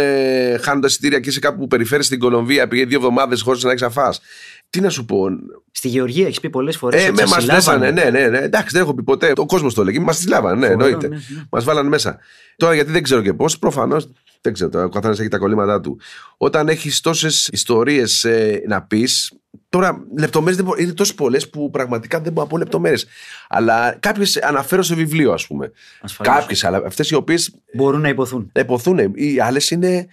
[0.64, 3.82] χάνοντα εισιτήρια και είσαι κάπου που περιφέρεις στην Κολομβία, πήγε δύο εβδομάδες χωρίς να έχεις
[3.84, 4.22] αφάς.
[4.70, 5.26] Τι να σου πω;
[5.72, 7.06] Στη Γεωργία έχεις πει πολλές φορές.
[7.06, 8.38] Ε, με μας δέσανε, ναι, ναι, ναι.
[8.38, 9.34] Εντάξει, δεν έχω πει ποτέ.
[9.38, 10.00] Ο κόσμος το έλεγε.
[10.00, 11.08] Μας τι λάβανε, ναι, Φοβερό, εννοείται.
[11.08, 11.44] ναι, ναι.
[11.50, 12.20] Μας βάλανε μέσα.
[12.58, 14.10] Τώρα γιατί δεν ξέρω και πώς, προφανώς
[14.42, 14.70] δεν ξέρω.
[14.70, 16.00] τώρα, Ο καθένας έχει τα κολλήματά του.
[16.38, 18.26] Όταν έχεις τόσες ιστορίες
[18.68, 19.32] να πεις,
[19.72, 23.06] τώρα λεπτομέρειες είναι τόσο πολλές που πραγματικά δεν μπορώ να πω λεπτομέρειες.
[23.50, 25.72] Αλλά κάποιες αναφέρω σε βιβλίο, ας πούμε.
[26.02, 26.36] Ασφαλώς.
[26.36, 28.52] Κάποιες, αλλά αυτές οι οποίες Μπορούν να υποθούν.
[28.56, 29.12] υποθούν.
[29.16, 30.08] Οι άλλες είναι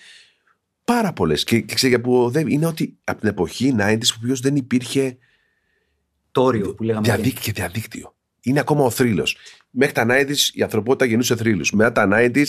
[0.85, 1.45] πάρα πολλές.
[1.45, 5.17] Και, και ξέρεις που δεν είναι ότι από την εποχή 90s που ποιος δεν υπήρχε
[6.33, 7.07] Το όριο που λέγαμε.
[7.07, 7.15] πριν.
[7.15, 8.15] διαδίκτυο και διαδίκτυο.
[8.41, 9.37] είναι ακόμα ο θρύλος.
[9.71, 11.71] Μέχρι τα 90s η ανθρωπότητα γεννούσε θρύλους.
[11.73, 12.47] Μετά τα 90s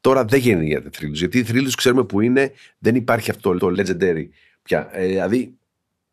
[0.00, 1.18] τώρα δεν γεννιέται θρύλους.
[1.18, 4.24] Γιατί οι θρύλους ξέρουμε που είναι, δεν υπάρχει αυτό το legendary
[4.62, 4.88] πια.
[4.92, 5.54] Ε, δηλαδή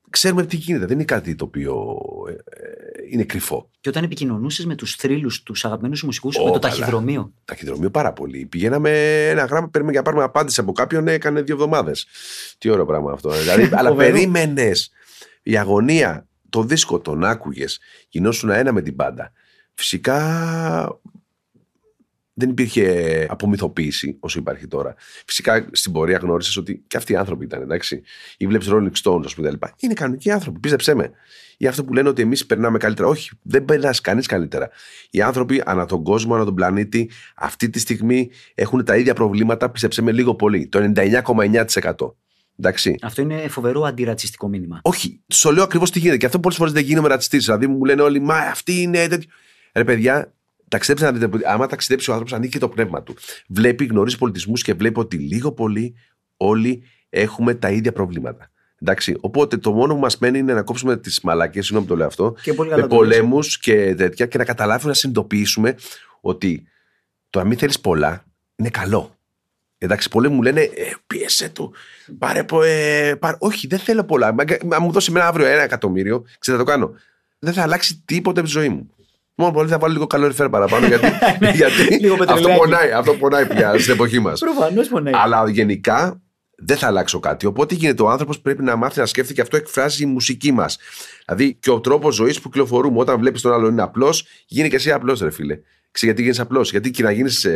[0.09, 0.85] ξέρουμε τι γίνεται.
[0.85, 1.97] Δεν είναι κάτι το οποίο
[2.29, 2.37] ε, ε,
[3.11, 3.69] είναι κρυφό.
[3.79, 6.75] Και όταν επικοινωνούσες με τους θρύλους, τους αγαπημένους μουσικούς, Ω, με το καλά.
[6.75, 7.33] ταχυδρομείο.
[7.45, 8.45] Ταχυδρομείο πάρα πολύ.
[8.45, 8.89] Πηγαίναμε
[9.29, 12.07] ένα γράμμα, παίρνουμε για να πάρουμε απάντηση από κάποιον, έκανε δύο εβδομάδες.
[12.57, 13.33] Τι ωραίο πράγμα αυτό.
[13.33, 13.39] ε.
[13.39, 14.11] δηλαδή, αλλά Φοβερό.
[14.13, 14.91] περίμενες
[15.43, 17.79] η αγωνία, το δίσκο τον άκουγες,
[18.09, 19.31] γινόσουν ένα με την πάντα.
[19.73, 20.19] Φυσικά
[22.39, 24.95] δεν υπήρχε απομυθοποίηση όσο υπάρχει τώρα.
[25.25, 28.01] Φυσικά στην πορεία γνώρισες ότι και αυτοί οι άνθρωποι ήταν, εντάξει.
[28.37, 29.65] Ή βλέπεις Rolling Stones, ας πούμε, κτλ.
[29.79, 31.11] Είναι κανονικοί άνθρωποι, πίστεψέ με.
[31.57, 33.07] Ή αυτό που λένε ότι εμείς περνάμε καλύτερα.
[33.07, 34.69] Όχι, δεν περνάς κανείς καλύτερα.
[35.09, 39.69] Οι άνθρωποι ανά τον κόσμο, ανά τον πλανήτη, αυτή τη στιγμή έχουν τα ίδια προβλήματα,
[39.69, 40.67] πίστεψέ με λίγο πολύ.
[40.67, 42.13] Το 99,9%.
[42.59, 42.95] Εντάξει.
[43.01, 44.79] Αυτό είναι φοβερό αντιρατσιστικό μήνυμα.
[44.83, 46.17] Όχι, σου λέω ακριβώς τι γίνεται.
[46.17, 47.37] Και αυτό πολλές φορές δεν γίνομαι ρατσιστή.
[47.37, 49.29] Δηλαδή μου λένε όλοι, Μα αυτή είναι τέτοιο.
[49.73, 50.33] Ρε παιδιά,
[50.69, 51.49] ταξιδέψτε να δείτε.
[51.51, 53.15] Άμα ταξιδέψει ο άνθρωπος, ανοίγει και το πνεύμα του.
[53.47, 55.95] Βλέπει, γνωρίζει πολιτισμούς και βλέπει ότι λίγο πολύ
[56.37, 58.51] όλοι έχουμε τα ίδια προβλήματα.
[58.81, 61.97] Εντάξει, οπότε το μόνο που μας μένει είναι να κόψουμε τις μαλακίε, συγγνώμη που το
[61.97, 63.17] λέω αυτό, Και πολύ καλά με το λες.
[63.17, 65.75] πολέμους και τέτοια και να καταλάβουμε να συνειδητοποιήσουμε
[66.21, 66.63] ότι
[67.29, 68.23] το να μην θέλεις πολλά
[68.55, 69.15] είναι καλό.
[69.77, 70.69] Εντάξει, πολλοί μου λένε ε,
[71.07, 71.73] πίεσε του.
[72.17, 73.37] Πάρε, πο- ε, πάρε.
[73.39, 74.33] Όχι, δεν θέλω πολλά.
[74.33, 76.93] Μα, μα μου δώσει ένα αύριο ένα εκατομμύριο, ξέρετε το κάνω.
[77.39, 78.89] Δεν θα αλλάξει τίποτα από τη ζωή μου.
[79.39, 81.07] Μόνο πολύ θα βάλω λίγο καλοριφέρ παραπάνω γιατί,
[81.55, 82.57] γιατί Λίγο αυτό, πετρελάκι.
[82.59, 84.39] πονάει, αυτό πονάει πια στην εποχή μας.
[84.39, 85.13] Προφανώς πονάει.
[85.15, 86.21] Αλλά γενικά
[86.57, 87.45] δεν θα αλλάξω κάτι.
[87.45, 90.77] Οπότε γίνεται ο άνθρωπος πρέπει να μάθει να σκέφτεται και αυτό εκφράζει η μουσική μας.
[91.25, 92.99] Δηλαδή και ο τρόπος ζωής που κυκλοφορούμε.
[92.99, 95.53] Όταν βλέπεις τον άλλον είναι απλός, γίνει και εσύ απλός, ρε φίλε.
[95.91, 97.47] Ξέρεις γιατί γίνεις απλός; Γιατί και να γίνεις.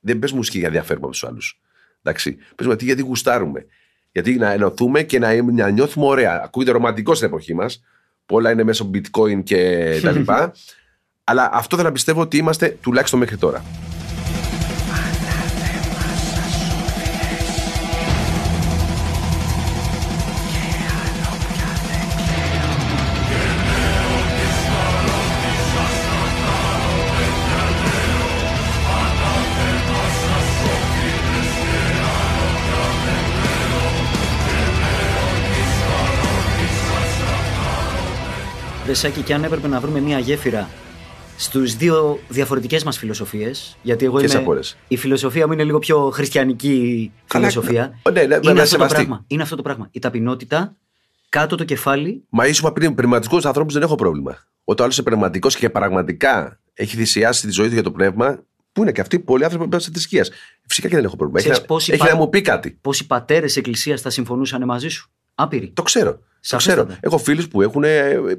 [0.00, 1.60] Δεν πες μουσική για διαφέρουμε από τους άλλους.
[2.02, 2.36] Εντάξει.
[2.56, 3.66] Πες γιατί, γιατί γουστάρουμε;
[4.12, 6.40] Γιατί να ενωθούμε και να, να νιώθουμε ωραία.
[6.44, 7.82] Ακούγεται ρομαντικό στην εποχή μας.
[8.26, 10.52] Πολλά είναι μέσω bitcoin και τα λοιπά.
[11.24, 13.64] Αλλά αυτό δεν να πιστεύω ότι είμαστε τουλάχιστον μέχρι τώρα.
[38.86, 40.68] Δεσάκη, και αν έπρεπε να βρούμε μια γέφυρα
[41.36, 43.76] στους δύο διαφορετικές μας φιλοσοφίες.
[43.82, 44.40] Γιατί εγώ Ποιες είμαι.
[44.42, 47.98] απ' όλες; Η φιλοσοφία μου είναι λίγο πιο χριστιανική Καλά, φιλοσοφία.
[48.12, 48.94] ναι, ναι, ναι, είναι, να αυτό το σεβαστεί.
[48.94, 49.24] πράγμα.
[49.26, 49.88] είναι αυτό το πράγμα.
[49.90, 50.76] Η ταπεινότητα,
[51.28, 52.24] κάτω το κεφάλι.
[52.28, 54.38] Μα ίσως πριν, πνευματικούς ανθρώπους δεν έχω πρόβλημα.
[54.64, 58.82] Όταν άλλος είναι πνευματικός και πραγματικά έχει θυσιάσει τη ζωή του για το πνεύμα, που
[58.82, 60.30] είναι και αυτοί πολλοί άνθρωποι που πέφτουν στη θρησκείας.
[60.66, 61.38] Φυσικά και δεν έχω πρόβλημα.
[61.40, 62.78] Έχει, Ξέρεις να, πόσοι έχει πα- να μου πει κάτι.
[62.80, 65.70] Πόσοι πατέρες Εκκλησίας θα συμφωνούσαν μαζί σου; Άπειροι.
[65.70, 66.12] Το ξέρω.
[66.12, 66.84] Το Σαφέστατα.
[66.84, 66.98] ξέρω.
[67.00, 67.84] Έχω φίλους που, έχουν,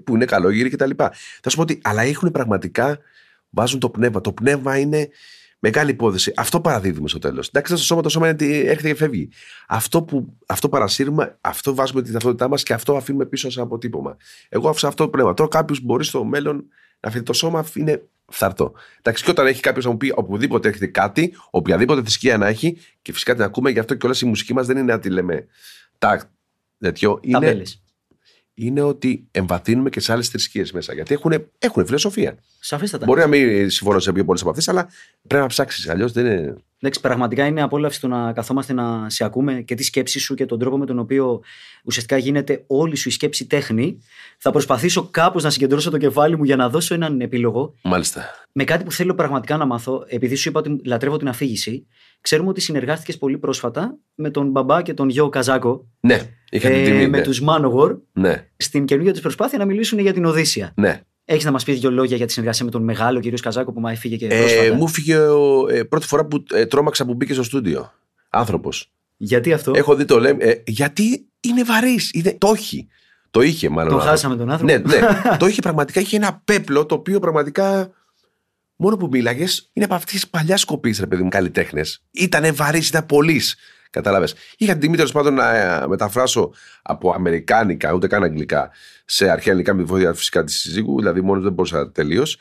[0.04, 0.90] που είναι καλόγυροι κτλ.
[1.42, 3.00] Θα σου πω ότι, αλλά έχουν πραγματικά,
[3.50, 4.22] βάζουν το πνεύμα.
[4.22, 5.10] Το πνεύμα είναι
[5.60, 6.34] μεγάλη υπόθεση.
[6.36, 7.48] Αυτό παραδίδουμε στο τέλος.
[7.48, 9.30] Εντάξει, στο σώμα, το σώμα είναι ότι έρχεται και φεύγει.
[9.68, 14.18] Αυτό που αυτό παρασύρουμε, αυτό βάζουμε την ταυτότητά μας και αυτό αφήνουμε πίσω σαν αποτύπωμα.
[14.50, 15.34] Εγώ άφησα αυτό το πνεύμα.
[15.34, 16.56] Τώρα κάποιος μπορεί στο μέλλον
[17.00, 18.74] να αφήνει το σώμα, είναι φθαρτό.
[19.00, 22.78] Εντάξει, και όταν έχει κάποιος να μου πει οπουδήποτε έρχεται κάτι, οποιαδήποτε θρησκεία να έχει,
[23.02, 25.10] και φυσικά την ακούμε, γι' αυτό και όλα η μουσική μας δεν είναι να τη
[25.10, 25.48] λέμε
[25.98, 26.22] τάκ,
[26.84, 27.20] τέτοιο.
[27.22, 27.82] Είναι, Ταμπέλες.
[28.54, 30.94] είναι ότι εμβαθύνουμε και σε άλλες θρησκείες μέσα.
[30.94, 32.38] Γιατί έχουν, έχουν φιλοσοφία.
[32.60, 33.06] Σαφέστατα.
[33.06, 34.88] Μπορεί να μην συμφωνώ σε πιο πολλές από αυτές, αλλά
[35.28, 35.90] πρέπει να ψάξεις.
[35.90, 36.56] Αλλιώς δεν είναι.
[36.80, 40.46] Εντάξει, πραγματικά είναι απόλαυση το να καθόμαστε να σε ακούμε και τη σκέψη σου και
[40.46, 41.42] τον τρόπο με τον οποίο
[41.84, 43.98] ουσιαστικά γίνεται όλη σου η σκέψη τέχνη.
[44.38, 48.26] Θα προσπαθήσω κάπως να συγκεντρώσω το κεφάλι μου για να δώσω έναν επίλογο Μάλιστα.
[48.52, 50.06] με κάτι που θέλω πραγματικά να μάθω.
[50.08, 51.88] Επειδή σου είπα ότι λατρεύω την αφήγηση,
[52.24, 56.78] ξέρουμε ότι συνεργάστηκες πολύ πρόσφατα με τον μπαμπά και τον γιο Καζάκο, Ναι, είχα την
[56.78, 57.08] ε, τιμή.
[57.08, 57.24] με ναι.
[57.24, 60.72] τους Μάνογορ, ναι, στην καινούργια τους προσπάθεια να μιλήσουν για την Οδύσσια.
[60.76, 61.02] ναι.
[61.26, 63.80] Έχεις να μας πεις δύο λόγια για τη συνεργασία με τον μεγάλο κύριο Καζάκο που
[63.80, 67.14] μα έφυγε και Ε, πρόσφατα; μου φύγε ο, ε, πρώτη φορά που ε, τρόμαξα που
[67.14, 67.92] μπήκε στο στούντιο.
[68.30, 68.92] Άνθρωπος.
[69.18, 70.44] Γιατί αυτό; Έχω δει το λέμε.
[70.44, 72.12] Ε, γιατί είναι βαρύς.
[72.38, 72.88] Το έχει.
[73.32, 73.90] Το είχε μάλλον.
[73.90, 74.22] Τον ο άνθρωπος.
[74.22, 74.88] χάσαμε τον άνθρωπο.
[74.88, 75.08] Ναι, ναι.
[75.40, 76.00] το είχε πραγματικά.
[76.00, 77.92] Είχε ένα πέπλο το οποίο πραγματικά.
[78.76, 82.04] Μόνο που μίλαγες είναι από αυτή τη παλιάς σκοπή, ρε παιδί μου, καλλιτέχνες.
[82.12, 83.42] Ήτανε βαρύς, ήταν πολύ.
[83.90, 84.36] Κατάλαβες.
[84.58, 88.72] Είχα την τιμή τέλος πάντων να ε, μεταφράσω από αμερικάνικα, ούτε καν αγγλικά,
[89.06, 92.38] σε αρχαία ελληνικά με τη βοήθεια φυσικά της συζύγου, δηλαδή μόνος δεν μπορούσα τελείως.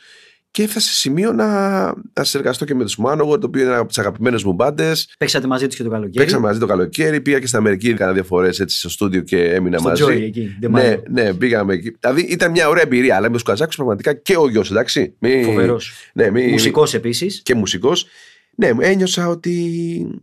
[0.53, 3.89] Και έφτασε σε σημείο να, να συνεργαστώ και με τους Manowar, το οποίο είναι από
[3.89, 5.15] τις αγαπημένες μου μπάντες.
[5.19, 8.13] Παίξατε μαζί τους και το καλοκαίρι; Παίξαμε μαζί το καλοκαίρι, πήγα και στην Αμερική, έκανα
[8.13, 10.05] δύο φορές έτσι στο στούντιο και έμεινα στο μαζί.
[10.05, 10.59] Joy εκεί.
[10.63, 11.03] The Ναι, Mario.
[11.11, 11.97] ναι, πήγαμε εκεί.
[12.01, 15.15] Δηλαδή ήταν μια ωραία εμπειρία, αλλά με τους Καζάκους πραγματικά και ο γιος, εντάξει.
[15.19, 15.45] Μη...
[15.45, 15.93] Φοβερός.
[16.13, 16.47] Ναι, μη...
[16.47, 17.43] Μουσικός επίσης.
[17.43, 18.07] Και μουσικός.
[18.55, 20.23] Ναι, ένιωσα ότι.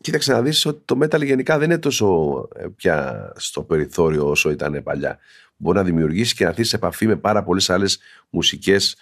[0.00, 4.50] Κοίταξε να δεις ότι το metal γενικά δεν είναι τόσο ε, πια στο περιθώριο όσο
[4.50, 5.18] ήταν παλιά.
[5.56, 7.98] Μπορεί να δημιουργήσει και να έρθει σε επαφή με πάρα πολλές άλλες
[8.30, 8.96] μουσικές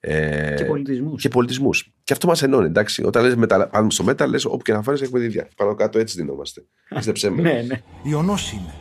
[0.00, 1.22] Ε, Και πολιτισμούς.
[1.22, 1.92] και πολιτισμούς.
[2.04, 3.04] Και αυτό μας ενώνει, εντάξει.
[3.04, 3.68] Όταν λες μετα...
[3.68, 5.48] πάμε στο metal, λες όπου και να φέρει έχουμε δίδια.
[5.56, 6.64] Πάνω κάτω έτσι δινόμαστε.
[6.94, 7.42] Πίστεψέ με.
[7.42, 7.80] Ναι, ναι.
[8.02, 8.74] Ιωνός είναι.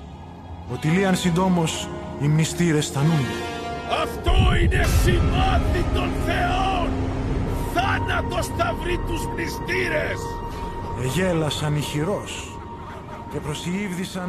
[0.73, 1.89] Ότι λίαν συντόμως
[2.21, 3.35] οι μνηστήρες στανούνται.
[4.01, 4.31] Αυτό
[4.63, 6.89] είναι σημάδι των θεών!
[7.73, 10.19] Θάνατος θα βρει τους μνηστήρες!
[11.03, 12.54] Εγέλασαν ηχηρός και προσυήβδησαν...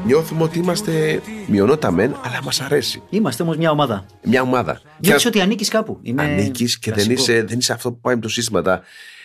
[0.04, 3.02] Νιώθουμε ότι είμαστε μειονότητα μεν, αλλά μας αρέσει.
[3.10, 4.06] Είμαστε όμως μια ομάδα.
[4.24, 4.80] Μια ομάδα.
[4.98, 5.98] Νιώθεις Και ότι ανήκεις κάπου.
[6.02, 7.32] Είναι ανήκεις και δεν κλασικό.
[7.32, 8.62] είσαι, δεν είσαι αυτό που πάει με το σύστημα.
[8.62, 8.82] Τα-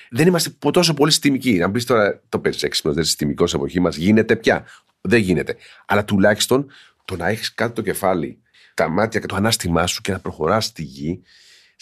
[0.10, 1.54] Δεν είμαστε πο- τόσο πολύ συστημικοί.
[1.58, 3.96] Να πει τώρα, το παίζει έξυπνο, δεν είσαι συστημικός σε εποχή μας.
[3.96, 4.66] Γίνεται πια.
[5.02, 5.56] Δεν γίνεται.
[5.86, 6.66] Αλλά τουλάχιστον
[7.06, 8.38] το να έχεις κάτω το κεφάλι,
[8.74, 11.22] τα μάτια και το ανάστημά σου και να προχωράς στη γη,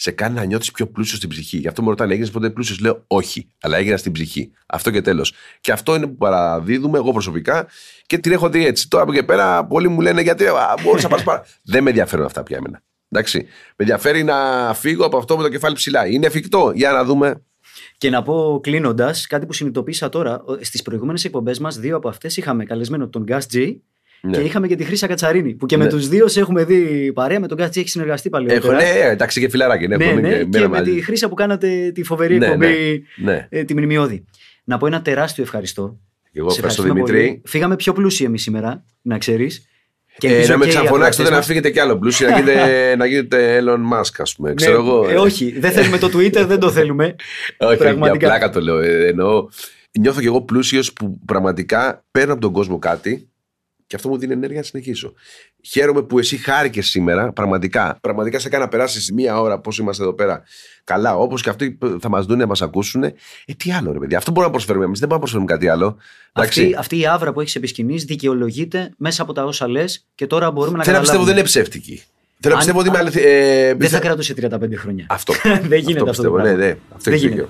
[0.00, 1.56] σε κάνει να νιώθεις πιο πλούσιος στην ψυχή.
[1.56, 4.50] Γι' αυτό με ρωτάνε, έγινες ποτέ πλούσιος; Λέω όχι, αλλά έγινα στην ψυχή.
[4.66, 5.32] Αυτό και τέλος.
[5.60, 7.66] Και αυτό είναι που παραδίδουμε εγώ προσωπικά
[8.06, 8.88] και την έχω δει έτσι.
[8.88, 10.44] Τώρα από εκεί πέρα, πολλοί μου λένε γιατί
[10.82, 11.44] μπορεί να πας πάρα.
[11.62, 12.82] Δεν με ενδιαφέρουν αυτά πια εμένα.
[13.08, 13.38] Εντάξει.
[13.38, 13.46] Με
[13.76, 16.06] ενδιαφέρει να φύγω από αυτό με το κεφάλι ψηλά.
[16.06, 16.72] Είναι εφικτό.
[16.74, 17.42] Για να δούμε.
[17.98, 22.36] Και να πω κλείνοντας, κάτι που συνειδητοποίησα τώρα, στις προηγούμενες εκπομπές μας, δύο από αυτές
[22.36, 23.76] είχαμε καλεσμένο τον Gas G
[24.22, 24.36] Ναι.
[24.36, 25.54] και είχαμε και τη Χρύσα Κατσαρίνη.
[25.54, 25.90] Που και με Ναι.
[25.90, 27.40] τους δύο σε έχουμε δει παρέα.
[27.40, 28.76] Με τον Gas G έχει συνεργαστεί Έχω, παλιότερα.
[28.76, 29.86] ναι, εντάξει και φιλαράκι.
[29.86, 30.94] Ναι, ναι, έχουμε ναι, και και, μέρα με μαζί.
[30.94, 33.46] τη Χρύσα που κάνατε τη φοβερή Ναι, εκπομπή, ναι.
[33.50, 34.24] ε, τη μνημειώδη.
[34.64, 35.98] Να πω ένα τεράστιο ευχαριστώ.
[36.32, 37.28] Και εγώ Σε ευχαριστώ ευχαριστούμε Δημήτρη.
[37.30, 37.42] πολύ.
[37.46, 39.64] Φύγαμε πιο πλούσιοι εμείς σήμερα, να ξέρεις.
[40.22, 44.12] Ε, να με ξαναφωνάξετε να φύγετε κι άλλο πλούσιο, να γίνετε, να γίνετε Elon Musk,
[44.18, 44.54] ας πούμε.
[44.54, 45.08] Ξέρω εγώ.
[45.08, 47.14] Ε, όχι, δεν θέλουμε το Twitter, δεν το θέλουμε.
[47.58, 48.16] Όχι, πραγματικά.
[48.18, 48.78] για πλάκα το λέω.
[48.78, 49.48] Ε, εννοώ,
[50.00, 53.29] νιώθω κι εγώ πλούσιος που πραγματικά παίρνω από τον κόσμο κάτι
[53.90, 55.12] και αυτό μου δίνει ενέργεια να συνεχίσω.
[55.62, 57.98] Χαίρομαι που εσύ χάρηκες σήμερα, πραγματικά.
[58.00, 60.42] Πραγματικά σε έκανα να περάσει μία ώρα πώς είμαστε εδώ πέρα
[60.84, 63.02] καλά, όπως και αυτοί που θα μας δουν να μας ακούσουν.
[63.04, 63.14] Ε,
[63.56, 64.18] τι άλλο, ρε παιδιά.
[64.18, 64.98] Αυτό μπορούμε να προσφέρουμε εμείς.
[64.98, 65.96] Δεν μπορούμε να προσφέρουμε κάτι άλλο.
[66.32, 66.60] Εντάξει.
[66.62, 70.26] Αυτή, αυτή η άβρα που έχεις επί σκηνής δικαιολογείται μέσα από τα όσα λες και
[70.26, 71.24] τώρα μπορούμε να Θέλω να πιστεύω καταλάβουμε.
[71.24, 72.02] δεν είναι ψεύτικη.
[72.40, 73.20] Θέλω να Αν- πιστεύω ότι είμαι αν- αληθι...
[73.22, 75.06] ε, Δεν πιστε- θα κρατούσε 35 χρόνια.
[75.08, 75.32] Αυτό.
[75.72, 76.34] δεν γίνεται αυτό, το πιστεύω.
[76.34, 76.50] πράγμα.
[76.50, 76.70] Ναι, ναι.
[76.70, 77.40] Αυτό δεν έχει γίνεται.
[77.40, 77.48] δίκιο.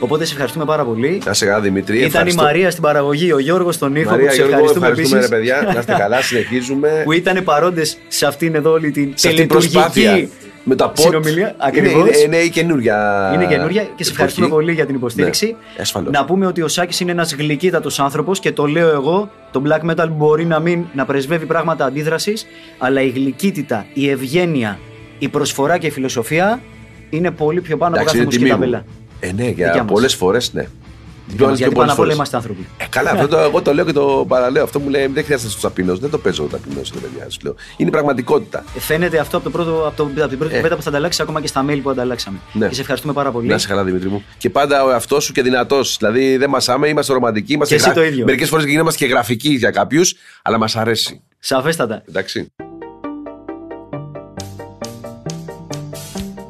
[0.00, 1.20] Οπότε σε ευχαριστούμε πάρα πολύ.
[1.26, 1.96] Να σε καλά, Δημήτρη.
[1.96, 2.42] Ήταν Ευχαριστώ.
[2.42, 5.26] η Μαρία στην παραγωγή, ο Γιώργος στον ήχο Μαρία, που σε Γιώργο, ευχαριστούμε, ευχαριστούμε, ρε
[5.26, 5.72] επίσης, παιδιά.
[5.74, 7.00] Να είστε καλά, συνεχίζουμε.
[7.04, 10.02] που ήταν παρόντες σε αυτήν εδώ όλη την σε αυτή την προσπάθεια.
[10.10, 10.32] τελετουργική
[10.64, 10.98] Με τα pod.
[11.00, 11.54] συνομιλία.
[11.58, 11.92] Ακριβώς.
[12.08, 13.30] Είναι, είναι, είναι καινούρια.
[13.34, 14.60] Είναι καινούρια και σε ευχαριστούμε εποχή.
[14.62, 15.46] πολύ για την υποστήριξη.
[15.46, 16.10] Ναι, ασφαλώς.
[16.12, 19.30] να πούμε ότι ο Σάκης είναι ένας γλυκύτατος άνθρωπος και το λέω εγώ.
[19.50, 22.46] Το black metal μπορεί να μην να πρεσβεύει πράγματα αντίδρασης,
[22.78, 24.78] αλλά η γλυκύτητα, η ευγένεια,
[25.18, 26.60] η προσφορά και η φιλοσοφία
[27.10, 28.72] είναι πολύ πιο πάνω Εντάξει, από είναι κάθε τιμή μουσική μου.
[28.72, 28.84] ταμπέλα.
[29.20, 29.92] Ε, ναι, Δικιά για μας.
[29.92, 30.66] πολλές φορές, ναι.
[31.28, 32.14] Γιατί πάνω πολλές απ' όλα φορές.
[32.14, 32.66] είμαστε άνθρωποι.
[32.76, 34.62] Ε, καλά, αυτό το, εγώ το λέω και το παραλέω.
[34.62, 35.96] Αυτό μου λέει δεν χρειάζεται στο ταπεινό.
[35.96, 37.30] Δεν το παίζω ταπεινό, ρε παιδιά.
[37.30, 37.54] Σου λέω.
[37.76, 38.64] Είναι η πραγματικότητα.
[38.76, 40.56] Ε, Φαίνεται αυτό από, το πρώτο, από, το, από την πρώτη Ε.
[40.56, 42.38] κουβέντα που θα ανταλλάξεις, ακόμα και στα mail που ανταλλάξαμε.
[42.52, 42.68] Ναι.
[42.68, 43.48] Και σε ευχαριστούμε πάρα πολύ.
[43.48, 44.24] Να είσαι καλά, Δημήτρη μου.
[44.38, 45.96] Και πάντα ο εαυτός σου και δυνατός.
[45.98, 47.52] Δηλαδή δεν μασάμε, είμαστε ρομαντικοί.
[47.52, 48.24] Είμαστε Και εσύ το ίδιο.
[48.24, 51.20] Μερικές φορές γινόμαστε και γραφικοί για κάποιους, αλλά μας αρέσει.
[51.38, 52.02] Σαφέστατα.
[52.08, 52.50] Εντάξει.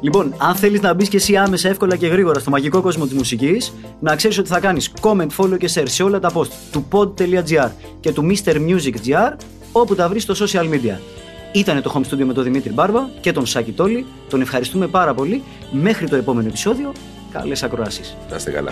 [0.07, 3.13] Λοιπόν, αν θέλεις να μπεις και εσύ άμεσα, εύκολα και γρήγορα στο μαγικό κόσμο της
[3.13, 6.87] μουσικής, να ξέρεις ότι θα κάνεις comment, follow και share σε όλα τα post του
[6.91, 8.55] pod.gr και του Mr.
[8.55, 9.33] Music GR,
[9.71, 10.99] όπου τα βρεις στο social media.
[11.53, 14.05] Ήτανε το home studio με τον Δημήτρη Μπάρμπα και τον Σάκη Τόλη.
[14.29, 15.43] Τον ευχαριστούμε πάρα πολύ.
[15.71, 16.91] Μέχρι το επόμενο επεισόδιο,
[17.31, 18.15] καλές ακροάσεις.
[18.29, 18.71] Να είστε καλά.